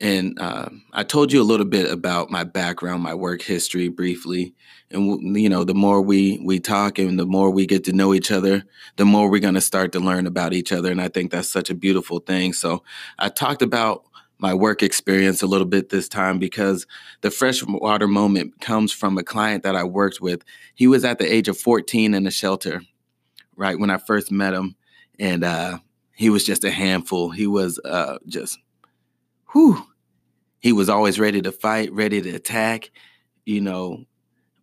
And 0.00 0.38
uh, 0.40 0.68
I 0.92 1.04
told 1.04 1.32
you 1.32 1.40
a 1.40 1.44
little 1.44 1.64
bit 1.64 1.90
about 1.90 2.30
my 2.30 2.42
background, 2.44 3.02
my 3.02 3.14
work 3.14 3.40
history 3.40 3.88
briefly. 3.88 4.54
And 4.90 5.36
you 5.36 5.48
know, 5.48 5.64
the 5.64 5.74
more 5.74 6.02
we 6.02 6.40
we 6.44 6.58
talk 6.60 6.98
and 6.98 7.18
the 7.18 7.26
more 7.26 7.50
we 7.50 7.66
get 7.66 7.84
to 7.84 7.92
know 7.92 8.14
each 8.14 8.30
other, 8.30 8.64
the 8.96 9.04
more 9.04 9.30
we're 9.30 9.40
going 9.40 9.54
to 9.54 9.60
start 9.60 9.92
to 9.92 10.00
learn 10.00 10.26
about 10.26 10.52
each 10.52 10.72
other. 10.72 10.90
And 10.90 11.00
I 11.00 11.08
think 11.08 11.30
that's 11.30 11.48
such 11.48 11.70
a 11.70 11.74
beautiful 11.74 12.18
thing. 12.18 12.52
So 12.52 12.82
I 13.18 13.28
talked 13.28 13.62
about 13.62 14.04
my 14.38 14.54
work 14.54 14.82
experience 14.82 15.42
a 15.42 15.46
little 15.46 15.66
bit 15.66 15.88
this 15.88 16.08
time 16.08 16.38
because 16.38 16.86
the 17.20 17.30
freshwater 17.30 18.08
moment 18.08 18.60
comes 18.60 18.92
from 18.92 19.18
a 19.18 19.24
client 19.24 19.62
that 19.62 19.76
I 19.76 19.84
worked 19.84 20.20
with. 20.20 20.42
He 20.74 20.86
was 20.88 21.04
at 21.04 21.18
the 21.18 21.32
age 21.32 21.48
of 21.48 21.58
14 21.58 22.14
in 22.14 22.26
a 22.26 22.30
shelter, 22.30 22.82
right 23.56 23.78
when 23.78 23.90
I 23.90 23.98
first 23.98 24.30
met 24.30 24.54
him, 24.54 24.76
and 25.18 25.42
uh, 25.42 25.78
he 26.18 26.30
was 26.30 26.44
just 26.44 26.64
a 26.64 26.70
handful. 26.72 27.30
He 27.30 27.46
was 27.46 27.78
uh, 27.84 28.18
just 28.26 28.58
whew, 29.52 29.86
he 30.58 30.72
was 30.72 30.88
always 30.88 31.20
ready 31.20 31.40
to 31.42 31.52
fight, 31.52 31.92
ready 31.92 32.20
to 32.20 32.30
attack. 32.34 32.90
You 33.46 33.60
know, 33.60 34.04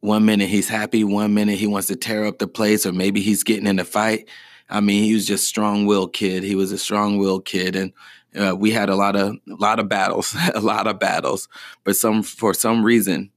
one 0.01 0.25
minute 0.25 0.49
he's 0.49 0.67
happy, 0.67 1.05
one 1.05 1.33
minute 1.33 1.57
he 1.57 1.65
wants 1.65 1.87
to 1.87 1.95
tear 1.95 2.25
up 2.25 2.39
the 2.39 2.47
place, 2.47 2.85
or 2.85 2.91
maybe 2.91 3.21
he's 3.21 3.45
getting 3.45 3.67
in 3.67 3.79
a 3.79 3.85
fight. 3.85 4.27
I 4.69 4.81
mean, 4.81 5.05
he 5.05 5.13
was 5.13 5.25
just 5.25 5.47
strong-willed 5.47 6.11
kid. 6.11 6.43
He 6.43 6.55
was 6.55 6.73
a 6.73 6.77
strong-willed 6.77 7.45
kid, 7.45 7.77
and 7.77 7.93
uh, 8.37 8.53
we 8.53 8.71
had 8.71 8.89
a 8.89 8.95
lot 8.95 9.15
of 9.15 9.37
a 9.49 9.55
lot 9.55 9.79
of 9.79 9.87
battles, 9.87 10.35
a 10.53 10.59
lot 10.59 10.87
of 10.87 10.99
battles. 10.99 11.47
But 11.85 11.95
some 11.95 12.21
for 12.21 12.53
some 12.53 12.83
reason, 12.83 13.31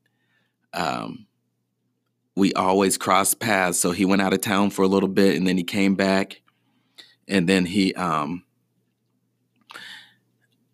um, 0.72 1.28
we 2.34 2.52
always 2.54 2.98
crossed 2.98 3.38
paths. 3.38 3.78
So 3.78 3.92
he 3.92 4.04
went 4.04 4.22
out 4.22 4.32
of 4.32 4.40
town 4.40 4.70
for 4.70 4.82
a 4.82 4.88
little 4.88 5.08
bit, 5.08 5.36
and 5.36 5.46
then 5.46 5.56
he 5.56 5.62
came 5.62 5.94
back, 5.94 6.42
and 7.28 7.48
then 7.48 7.66
he 7.66 7.94
um, 7.94 8.44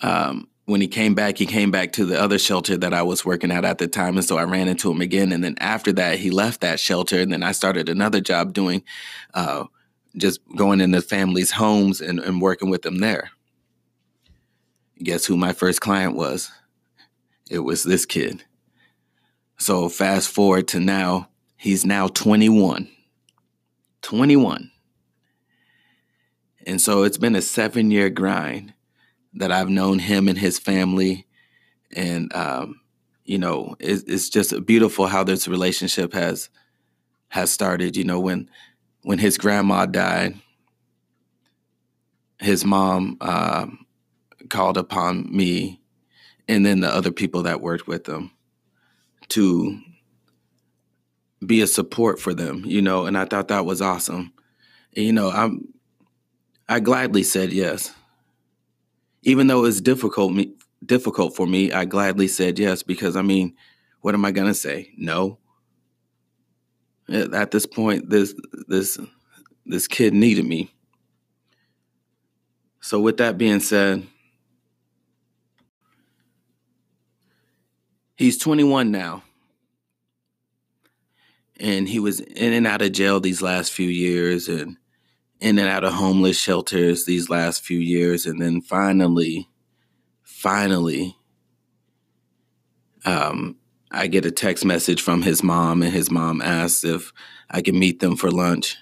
um, 0.01 0.49
when 0.67 0.81
he 0.81 0.89
came 0.89 1.15
back, 1.15 1.37
he 1.37 1.47
came 1.47 1.71
back 1.71 1.93
to 1.93 2.05
the 2.05 2.21
other 2.21 2.39
shelter 2.39 2.77
that 2.77 2.95
I 2.95 3.03
was 3.03 3.25
working 3.25 3.51
at 3.51 3.65
at 3.65 3.79
the 3.79 3.87
time. 3.87 4.17
And 4.17 4.25
so 4.25 4.39
I 4.39 4.45
ran 4.45 4.69
into 4.69 4.91
him 4.91 5.01
again. 5.01 5.33
And 5.33 5.45
then 5.45 5.57
after 5.59 5.93
that, 5.93 6.19
he 6.19 6.31
left 6.31 6.63
that 6.63 6.81
shelter. 6.81 7.19
And 7.21 7.33
then 7.33 7.43
I 7.43 7.53
started 7.53 7.89
another 7.89 8.21
job 8.21 8.55
doing 8.55 8.83
uh, 9.35 9.65
just 10.17 10.41
going 10.57 10.81
into 10.81 11.03
families' 11.03 11.51
homes 11.51 12.01
and, 12.01 12.19
and 12.19 12.41
working 12.41 12.71
with 12.71 12.83
them 12.83 12.99
there. 12.99 13.31
Guess 15.03 15.27
who 15.27 15.37
my 15.37 15.53
first 15.53 15.81
client 15.81 16.17
was? 16.17 16.51
It 17.51 17.59
was 17.59 17.83
this 17.83 18.07
kid. 18.07 18.45
So 19.59 19.89
fast 19.89 20.29
forward 20.31 20.69
to 20.69 20.81
now, 20.81 21.29
he's 21.57 21.85
now 21.85 22.09
21. 22.09 22.89
21. 24.03 24.71
And 26.67 26.81
so 26.81 27.03
it's 27.03 27.19
been 27.19 27.37
a 27.37 27.43
seven 27.43 27.91
year 27.91 28.11
grind 28.11 28.73
that 29.35 29.53
I've 29.53 29.69
known 29.69 29.99
him 29.99 30.29
and 30.29 30.39
his 30.39 30.59
family, 30.59 31.27
and 31.95 32.35
um, 32.35 32.81
you 33.25 33.39
know, 33.39 33.77
it's, 33.79 34.03
it's 34.05 34.29
just 34.29 34.65
beautiful 34.65 35.07
how 35.07 35.25
this 35.25 35.49
relationship 35.49 36.13
has 36.13 36.49
has 37.29 37.51
started. 37.51 37.97
You 37.97 38.05
know, 38.05 38.21
when 38.21 38.49
when 39.03 39.19
his 39.19 39.37
grandma 39.37 39.87
died, 39.87 40.37
his 42.39 42.65
mom 42.65 43.19
um, 43.21 43.87
called 44.49 44.79
upon 44.79 45.35
me, 45.35 45.81
and 46.49 46.65
then 46.65 46.81
the 46.81 46.89
other 46.89 47.13
people 47.13 47.43
that 47.43 47.61
worked 47.61 47.87
with 47.87 48.09
him 48.09 48.31
to 49.29 49.81
be 51.45 51.61
a 51.61 51.67
support 51.67 52.21
for 52.21 52.33
them, 52.33 52.63
you 52.65 52.81
know, 52.81 53.07
and 53.07 53.19
I 53.19 53.25
thought 53.25 53.49
that 53.49 53.67
was 53.67 53.83
awesome. 53.83 54.33
And, 54.97 55.05
you 55.05 55.13
know, 55.13 55.31
I'm 55.31 55.74
I 56.69 56.81
gladly 56.81 57.23
said 57.23 57.53
yes. 57.53 57.93
Even 59.23 59.47
though 59.47 59.61
it 59.61 59.63
was 59.63 59.81
difficult 59.81 60.33
me 60.33 60.55
difficult 60.85 61.35
for 61.35 61.47
me, 61.47 61.73
I 61.73 61.85
gladly 61.85 62.29
said 62.29 62.59
yes 62.59 62.83
because 62.83 63.17
I 63.17 63.23
mean, 63.23 63.57
what 64.01 64.15
am 64.15 64.25
I 64.25 64.33
going 64.33 64.49
to 64.49 64.55
say? 64.55 64.91
No. 64.97 65.39
At 67.09 67.51
this 67.51 67.67
point 67.67 68.11
this 68.11 68.35
this 68.69 68.99
this 69.67 69.87
kid 69.87 70.15
needed 70.15 70.47
me. 70.47 70.73
So 72.81 73.01
with 73.01 73.17
that 73.17 73.39
being 73.39 73.61
said, 73.61 74.07
he's 78.17 78.37
21 78.39 78.91
now 78.91 79.23
and 81.59 81.89
he 81.89 81.99
was 81.99 82.21
in 82.21 82.53
and 82.53 82.67
out 82.67 82.83
of 82.83 82.93
jail 82.93 83.21
these 83.21 83.43
last 83.43 83.73
few 83.73 83.89
years 83.89 84.49
and 84.49 84.77
in 85.45 85.59
and 85.59 85.69
out 85.69 85.85
of 85.85 85.93
homeless 85.93 86.39
shelters 86.39 87.05
these 87.05 87.29
last 87.29 87.63
few 87.63 87.79
years 87.79 88.25
and 88.25 88.41
then 88.41 88.63
finally 88.63 89.47
finally 90.23 91.15
um, 93.05 93.55
i 93.91 94.07
get 94.07 94.25
a 94.25 94.31
text 94.31 94.65
message 94.65 95.03
from 95.03 95.21
his 95.21 95.43
mom 95.43 95.83
and 95.83 95.93
his 95.93 96.11
mom 96.11 96.41
asks 96.41 96.83
if 96.83 97.13
i 97.51 97.61
can 97.61 97.79
meet 97.79 98.01
them 98.01 98.17
for 98.17 98.31
lunch. 98.31 98.77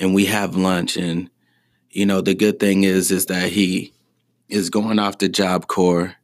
And 0.00 0.14
we 0.14 0.24
have 0.24 0.56
lunch 0.56 0.96
and 0.96 1.30
you 1.90 2.04
know 2.06 2.20
the 2.20 2.34
good 2.34 2.58
thing 2.58 2.82
is 2.82 3.12
is 3.12 3.26
that 3.26 3.50
he 3.50 3.92
is 4.48 4.68
going 4.68 4.98
off 4.98 5.18
the 5.18 5.28
job 5.28 5.68
corps. 5.68 6.16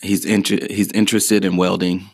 He's 0.00 0.24
inter- 0.24 0.66
he's 0.70 0.92
interested 0.92 1.44
in 1.44 1.56
welding. 1.56 2.08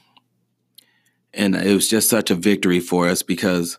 And 1.35 1.55
it 1.55 1.75
was 1.75 1.89
just 1.89 2.09
such 2.09 2.31
a 2.31 2.35
victory 2.35 2.81
for 2.81 3.09
us 3.09 3.23
because 3.23 3.79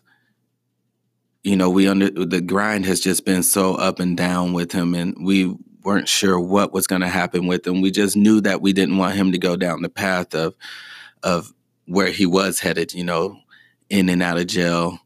you 1.42 1.56
know 1.56 1.70
we 1.70 1.88
under 1.88 2.10
the 2.10 2.40
grind 2.40 2.84
has 2.86 3.00
just 3.00 3.24
been 3.24 3.42
so 3.42 3.74
up 3.74 3.98
and 3.98 4.16
down 4.16 4.52
with 4.52 4.72
him 4.72 4.94
and 4.94 5.16
we 5.24 5.56
weren't 5.82 6.08
sure 6.08 6.38
what 6.38 6.72
was 6.72 6.86
going 6.86 7.00
to 7.00 7.08
happen 7.08 7.46
with 7.46 7.66
him. 7.66 7.80
We 7.80 7.90
just 7.90 8.16
knew 8.16 8.40
that 8.42 8.60
we 8.60 8.72
didn't 8.72 8.98
want 8.98 9.14
him 9.14 9.32
to 9.32 9.38
go 9.38 9.56
down 9.56 9.82
the 9.82 9.88
path 9.88 10.34
of 10.34 10.54
of 11.22 11.52
where 11.86 12.10
he 12.10 12.26
was 12.26 12.60
headed 12.60 12.94
you 12.94 13.04
know 13.04 13.38
in 13.88 14.08
and 14.08 14.22
out 14.22 14.38
of 14.38 14.46
jail 14.46 14.98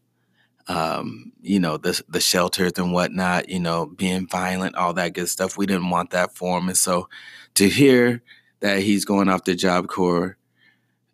um, 0.69 1.33
you 1.43 1.61
know 1.61 1.77
the 1.77 2.01
the 2.09 2.21
shelters 2.21 2.73
and 2.77 2.93
whatnot 2.93 3.49
you 3.49 3.61
know 3.61 3.87
being 3.87 4.27
violent 4.27 4.75
all 4.77 4.95
that 4.95 5.15
good 5.15 5.29
stuff. 5.29 5.57
We 5.57 5.67
didn't 5.67 5.91
want 5.91 6.11
that 6.11 6.35
for 6.35 6.59
him 6.59 6.69
and 6.69 6.77
so 6.77 7.09
to 7.55 7.69
hear 7.69 8.23
that 8.61 8.81
he's 8.81 9.05
going 9.05 9.29
off 9.29 9.45
the 9.45 9.55
job 9.55 9.89
corps 9.89 10.37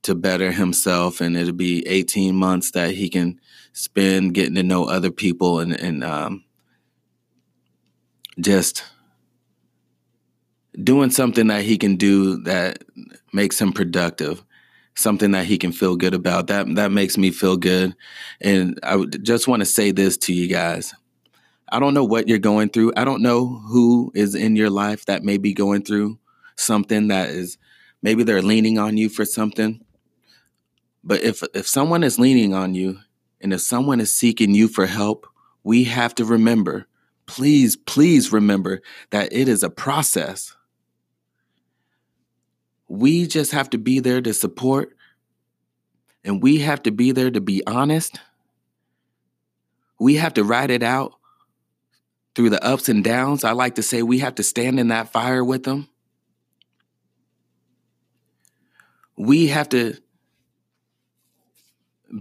to 0.03 0.15
better 0.15 0.51
himself 0.53 1.21
and 1.21 1.37
it'll 1.37 1.53
be 1.53 1.87
18 1.87 2.35
months 2.35 2.71
that 2.73 2.93
he 2.93 3.09
can 3.09 3.41
spend 3.73 4.35
getting 4.35 4.55
to 4.55 4.63
know 4.63 4.85
other 4.85 5.11
people 5.11 5.61
and, 5.61 5.73
and 5.79 6.03
um, 6.03 6.45
just 8.39 8.85
doing 10.83 11.11
something 11.11 11.49
that 11.49 11.63
he 11.63 11.77
can 11.77 11.97
do 11.97 12.43
that 12.45 12.83
makes 13.33 13.61
him 13.61 13.73
productive 13.73 14.43
something 14.95 15.31
that 15.33 15.47
he 15.47 15.59
can 15.59 15.73
feel 15.73 15.97
good 15.97 16.15
about. 16.15 16.47
That 16.49 16.75
that 16.77 16.93
makes 16.93 17.17
me 17.17 17.31
feel 17.31 17.57
good. 17.57 17.95
And 18.41 18.79
i 18.83 19.03
just 19.23 19.49
want 19.49 19.61
to 19.61 19.67
say 19.67 19.91
this 19.91 20.17
to 20.19 20.33
you 20.33 20.49
guys. 20.49 20.95
I 21.73 21.79
don't 21.79 21.95
know 21.95 22.05
what 22.05 22.29
you're 22.29 22.39
going 22.39 22.69
through. 22.71 22.93
I 22.97 23.05
don't 23.05 23.23
know 23.23 23.47
who 23.47 24.11
is 24.15 24.35
in 24.35 24.57
your 24.57 24.71
life 24.71 25.07
that 25.07 25.23
may 25.23 25.39
be 25.39 25.55
going 25.55 25.83
through 25.83 26.19
something 26.57 27.09
that 27.09 27.31
is 27.31 27.59
maybe 28.03 28.25
they're 28.25 28.43
leaning 28.43 28.79
on 28.79 28.97
you 28.97 29.09
for 29.09 29.25
something 29.25 29.81
but 31.03 31.23
if 31.23 31.43
if 31.55 31.67
someone 31.67 32.03
is 32.03 32.19
leaning 32.19 32.55
on 32.55 32.75
you 32.75 33.01
and 33.41 33.53
if 33.53 33.61
someone 33.61 34.01
is 34.01 34.15
seeking 34.15 34.55
you 34.55 34.69
for 34.69 34.87
help, 34.87 35.27
we 35.63 35.85
have 35.85 36.15
to 36.17 36.25
remember, 36.25 36.87
please, 37.27 37.77
please 37.77 38.33
remember 38.33 38.83
that 39.11 39.33
it 39.33 39.49
is 39.49 39.63
a 39.63 39.71
process. 39.71 40.57
We 42.89 43.27
just 43.27 43.53
have 43.53 43.71
to 43.71 43.79
be 43.79 44.01
there 44.01 44.21
to 44.21 44.35
support 44.35 44.97
and 46.25 46.43
we 46.43 46.59
have 46.59 46.83
to 46.83 46.91
be 46.91 47.13
there 47.13 47.31
to 47.31 47.41
be 47.41 47.65
honest. 47.67 48.19
We 49.99 50.17
have 50.17 50.35
to 50.35 50.45
ride 50.45 50.71
it 50.71 50.83
out 50.83 51.15
through 52.35 52.51
the 52.51 52.65
ups 52.65 52.89
and 52.89 53.05
downs. 53.05 53.45
I 53.45 53.53
like 53.53 53.77
to 53.77 53.83
say 53.83 54.03
we 54.03 54.19
have 54.19 54.35
to 54.37 54.43
stand 54.43 54.81
in 54.81 54.89
that 54.89 55.13
fire 55.13 55.45
with 55.45 55.65
them. 55.65 55.89
We 59.17 59.49
have 59.49 59.69
to 59.71 59.99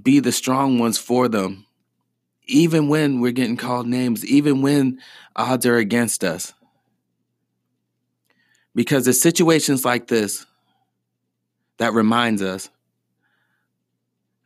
be 0.03 0.19
the 0.19 0.31
strong 0.31 0.79
ones 0.79 0.97
for 0.97 1.27
them, 1.27 1.65
even 2.45 2.87
when 2.87 3.19
we're 3.19 3.31
getting 3.31 3.57
called 3.57 3.87
names, 3.87 4.25
even 4.25 4.61
when 4.61 4.99
odds 5.35 5.65
are 5.65 5.77
against 5.77 6.23
us. 6.23 6.53
Because 8.75 9.07
it's 9.07 9.21
situations 9.21 9.83
like 9.83 10.07
this 10.07 10.45
that 11.77 11.93
reminds 11.93 12.41
us 12.41 12.69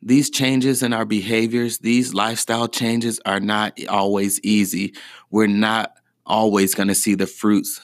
these 0.06 0.30
changes 0.30 0.84
in 0.84 0.92
our 0.92 1.06
behaviors, 1.06 1.78
these 1.78 2.14
lifestyle 2.14 2.68
changes 2.68 3.22
are 3.26 3.40
not 3.40 3.80
always 3.88 4.40
easy. 4.42 4.94
We're 5.30 5.48
not 5.48 5.96
always 6.26 6.76
going 6.76 6.90
to 6.90 6.96
see 6.96 7.16
the 7.16 7.28
fruits. 7.28 7.80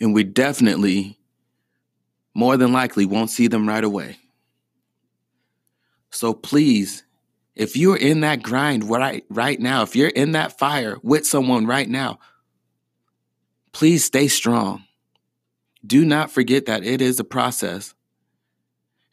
And 0.00 0.14
we 0.14 0.24
definitely, 0.24 1.18
more 2.34 2.56
than 2.56 2.72
likely, 2.72 3.04
won't 3.04 3.28
see 3.28 3.46
them 3.46 3.68
right 3.68 3.84
away. 3.84 4.16
So 6.10 6.34
please, 6.34 7.04
if 7.54 7.76
you're 7.76 7.96
in 7.96 8.20
that 8.20 8.42
grind 8.42 8.88
right 8.88 9.24
right 9.28 9.58
now, 9.60 9.82
if 9.82 9.94
you're 9.94 10.08
in 10.08 10.32
that 10.32 10.58
fire 10.58 10.96
with 11.02 11.26
someone 11.26 11.66
right 11.66 11.88
now, 11.88 12.18
please 13.72 14.04
stay 14.04 14.28
strong. 14.28 14.84
Do 15.86 16.04
not 16.04 16.30
forget 16.30 16.66
that 16.66 16.84
it 16.84 17.00
is 17.00 17.18
a 17.18 17.24
process. 17.24 17.94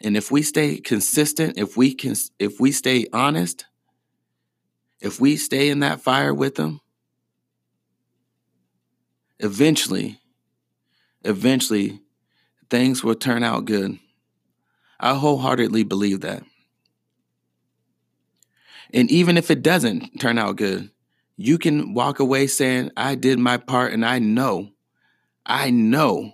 And 0.02 0.16
if 0.16 0.32
we 0.32 0.42
stay 0.42 0.78
consistent, 0.78 1.58
if 1.58 1.78
we 1.78 1.94
can 1.94 2.16
if 2.40 2.60
we 2.60 2.72
stay 2.72 3.06
honest, 3.14 3.66
if 5.00 5.20
we 5.20 5.38
stay 5.38 5.70
in 5.70 5.80
that 5.80 6.02
fire 6.02 6.34
with 6.34 6.56
them, 6.56 6.82
eventually 9.40 10.20
eventually 11.24 12.02
things 12.70 13.04
will 13.04 13.16
turn 13.16 13.44
out 13.44 13.66
good. 13.66 14.00
I 15.00 15.16
wholeheartedly 15.16 15.84
believe 15.84 16.22
that. 16.22 16.44
And 18.94 19.10
even 19.12 19.38
if 19.38 19.52
it 19.52 19.62
doesn't 19.62 20.20
turn 20.20 20.38
out 20.38 20.56
good, 20.56 20.92
you 21.36 21.58
can 21.58 21.94
walk 21.94 22.20
away 22.20 22.48
saying, 22.48 22.92
I 22.98 23.16
did 23.16 23.40
my 23.40 23.58
part 23.58 23.94
and 23.94 24.06
I 24.06 24.20
know, 24.20 24.70
I 25.46 25.70
know 25.70 26.34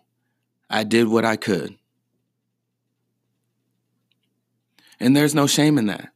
I 0.70 0.84
did 0.84 1.08
what 1.08 1.26
I 1.26 1.36
could. 1.36 1.76
And 5.00 5.16
there's 5.16 5.36
no 5.36 5.48
shame 5.48 5.78
in 5.78 5.88
that. 5.88 6.10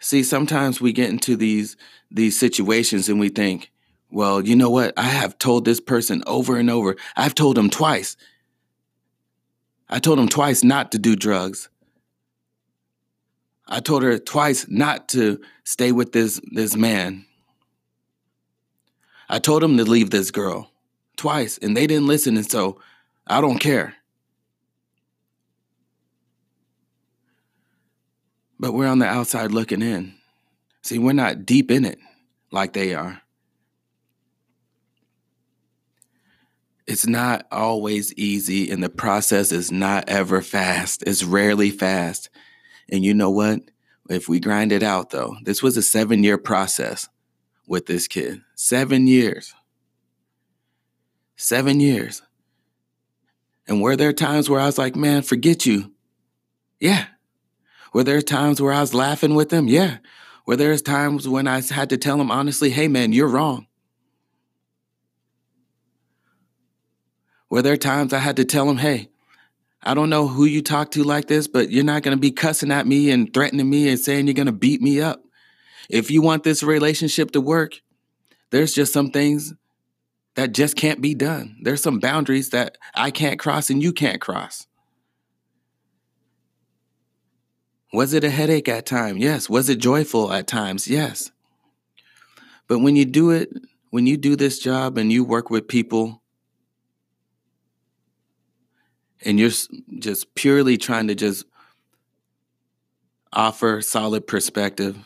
See, 0.00 0.22
sometimes 0.22 0.80
we 0.80 0.92
get 0.92 1.10
into 1.10 1.36
these 1.36 1.76
these 2.10 2.38
situations 2.38 3.08
and 3.08 3.18
we 3.18 3.28
think, 3.28 3.70
well, 4.10 4.46
you 4.46 4.54
know 4.54 4.70
what? 4.70 4.92
I 4.96 5.04
have 5.04 5.38
told 5.38 5.64
this 5.64 5.80
person 5.80 6.22
over 6.26 6.56
and 6.56 6.70
over. 6.70 6.96
I've 7.16 7.34
told 7.34 7.56
him 7.56 7.70
twice. 7.70 8.16
I 9.88 9.98
told 9.98 10.18
him 10.18 10.28
twice 10.28 10.62
not 10.62 10.92
to 10.92 10.98
do 10.98 11.16
drugs. 11.16 11.68
I 13.66 13.80
told 13.80 14.02
her 14.02 14.18
twice 14.18 14.66
not 14.68 15.08
to 15.10 15.40
stay 15.64 15.92
with 15.92 16.12
this 16.12 16.40
this 16.52 16.76
man. 16.76 17.24
I 19.28 19.38
told 19.38 19.62
him 19.64 19.76
to 19.78 19.84
leave 19.84 20.10
this 20.10 20.30
girl 20.30 20.70
twice 21.16 21.58
and 21.58 21.76
they 21.76 21.86
didn't 21.86 22.06
listen 22.06 22.36
and 22.36 22.50
so 22.50 22.80
I 23.26 23.40
don't 23.40 23.58
care. 23.58 23.94
But 28.60 28.72
we're 28.72 28.86
on 28.86 28.98
the 28.98 29.06
outside 29.06 29.50
looking 29.50 29.82
in. 29.82 30.14
See, 30.82 30.98
we're 30.98 31.12
not 31.12 31.46
deep 31.46 31.70
in 31.70 31.84
it 31.84 31.98
like 32.50 32.74
they 32.74 32.94
are. 32.94 33.22
It's 36.86 37.06
not 37.06 37.46
always 37.50 38.12
easy, 38.14 38.70
and 38.70 38.82
the 38.82 38.90
process 38.90 39.52
is 39.52 39.72
not 39.72 40.08
ever 40.08 40.42
fast. 40.42 41.02
It's 41.06 41.24
rarely 41.24 41.70
fast. 41.70 42.28
And 42.90 43.04
you 43.04 43.14
know 43.14 43.30
what? 43.30 43.60
If 44.08 44.28
we 44.28 44.38
grind 44.40 44.72
it 44.72 44.82
out, 44.82 45.10
though, 45.10 45.36
this 45.42 45.62
was 45.62 45.76
a 45.76 45.82
seven 45.82 46.22
year 46.22 46.38
process 46.38 47.08
with 47.66 47.86
this 47.86 48.06
kid. 48.06 48.42
Seven 48.54 49.06
years. 49.06 49.54
Seven 51.36 51.80
years. 51.80 52.22
And 53.66 53.80
were 53.80 53.96
there 53.96 54.12
times 54.12 54.50
where 54.50 54.60
I 54.60 54.66
was 54.66 54.78
like, 54.78 54.94
man, 54.94 55.22
forget 55.22 55.64
you? 55.64 55.92
Yeah. 56.78 57.06
Were 57.94 58.04
there 58.04 58.20
times 58.20 58.60
where 58.60 58.72
I 58.72 58.80
was 58.80 58.92
laughing 58.92 59.34
with 59.34 59.52
him? 59.52 59.68
Yeah. 59.68 59.98
Were 60.46 60.56
there 60.56 60.76
times 60.76 61.26
when 61.26 61.48
I 61.48 61.60
had 61.62 61.88
to 61.90 61.96
tell 61.96 62.20
him 62.20 62.30
honestly, 62.30 62.70
hey, 62.70 62.88
man, 62.88 63.12
you're 63.12 63.28
wrong? 63.28 63.66
Were 67.48 67.62
there 67.62 67.76
times 67.76 68.12
I 68.12 68.18
had 68.18 68.36
to 68.36 68.44
tell 68.44 68.68
him, 68.68 68.78
hey, 68.78 69.08
I 69.84 69.92
don't 69.92 70.08
know 70.10 70.26
who 70.26 70.46
you 70.46 70.62
talk 70.62 70.90
to 70.92 71.04
like 71.04 71.28
this, 71.28 71.46
but 71.46 71.70
you're 71.70 71.84
not 71.84 72.02
going 72.02 72.16
to 72.16 72.20
be 72.20 72.30
cussing 72.30 72.72
at 72.72 72.86
me 72.86 73.10
and 73.10 73.32
threatening 73.32 73.68
me 73.68 73.88
and 73.88 73.98
saying 73.98 74.26
you're 74.26 74.34
going 74.34 74.46
to 74.46 74.52
beat 74.52 74.80
me 74.80 75.00
up. 75.00 75.22
If 75.90 76.10
you 76.10 76.22
want 76.22 76.42
this 76.42 76.62
relationship 76.62 77.32
to 77.32 77.40
work, 77.40 77.82
there's 78.50 78.72
just 78.72 78.92
some 78.92 79.10
things 79.10 79.52
that 80.36 80.52
just 80.52 80.76
can't 80.76 81.02
be 81.02 81.14
done. 81.14 81.56
There's 81.62 81.82
some 81.82 81.98
boundaries 81.98 82.50
that 82.50 82.78
I 82.94 83.10
can't 83.10 83.38
cross 83.38 83.68
and 83.68 83.82
you 83.82 83.92
can't 83.92 84.20
cross. 84.20 84.66
Was 87.92 88.14
it 88.14 88.24
a 88.24 88.30
headache 88.30 88.68
at 88.68 88.86
times? 88.86 89.22
Yes. 89.22 89.48
Was 89.48 89.68
it 89.68 89.76
joyful 89.76 90.32
at 90.32 90.46
times? 90.46 90.88
Yes. 90.88 91.30
But 92.66 92.80
when 92.80 92.96
you 92.96 93.04
do 93.04 93.30
it, 93.30 93.50
when 93.90 94.06
you 94.06 94.16
do 94.16 94.34
this 94.34 94.58
job 94.58 94.98
and 94.98 95.12
you 95.12 95.22
work 95.24 95.50
with 95.50 95.68
people 95.68 96.22
and 99.24 99.38
you're 99.38 99.50
just 99.98 100.34
purely 100.34 100.76
trying 100.76 101.08
to 101.08 101.14
just 101.14 101.44
offer 103.32 103.80
solid 103.82 104.26
perspective, 104.26 104.96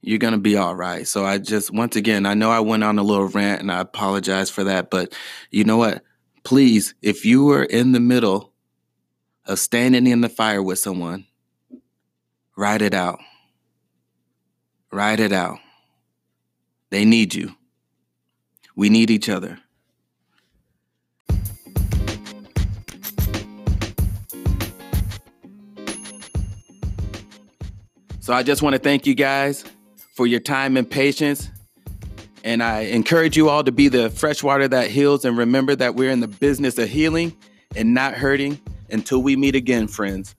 you're 0.00 0.18
going 0.18 0.32
to 0.32 0.38
be 0.38 0.56
all 0.56 0.74
right. 0.74 1.06
So 1.06 1.24
I 1.24 1.38
just, 1.38 1.72
once 1.72 1.96
again, 1.96 2.24
I 2.24 2.34
know 2.34 2.50
I 2.50 2.60
went 2.60 2.84
on 2.84 2.98
a 2.98 3.02
little 3.02 3.28
rant 3.28 3.60
and 3.60 3.72
I 3.72 3.80
apologize 3.80 4.48
for 4.48 4.64
that. 4.64 4.90
But 4.90 5.14
you 5.50 5.64
know 5.64 5.76
what? 5.76 6.02
Please, 6.44 6.94
if 7.02 7.24
you 7.24 7.44
were 7.44 7.64
in 7.64 7.92
the 7.92 8.00
middle 8.00 8.52
of 9.44 9.58
standing 9.58 10.06
in 10.06 10.20
the 10.20 10.28
fire 10.28 10.62
with 10.62 10.78
someone, 10.78 11.26
write 12.56 12.82
it 12.82 12.94
out. 12.94 13.18
Write 14.92 15.20
it 15.20 15.32
out. 15.32 15.58
They 16.90 17.04
need 17.04 17.34
you. 17.34 17.54
We 18.76 18.88
need 18.88 19.10
each 19.10 19.28
other. 19.28 19.58
So 28.28 28.34
I 28.34 28.42
just 28.42 28.60
want 28.60 28.74
to 28.74 28.78
thank 28.78 29.06
you 29.06 29.14
guys 29.14 29.64
for 30.14 30.26
your 30.26 30.40
time 30.40 30.76
and 30.76 30.90
patience. 30.90 31.48
And 32.44 32.62
I 32.62 32.80
encourage 32.80 33.38
you 33.38 33.48
all 33.48 33.64
to 33.64 33.72
be 33.72 33.88
the 33.88 34.10
fresh 34.10 34.42
water 34.42 34.68
that 34.68 34.90
heals 34.90 35.24
and 35.24 35.38
remember 35.38 35.74
that 35.76 35.94
we're 35.94 36.10
in 36.10 36.20
the 36.20 36.28
business 36.28 36.76
of 36.76 36.90
healing 36.90 37.34
and 37.74 37.94
not 37.94 38.12
hurting 38.12 38.60
until 38.90 39.22
we 39.22 39.34
meet 39.34 39.54
again, 39.54 39.88
friends. 39.88 40.34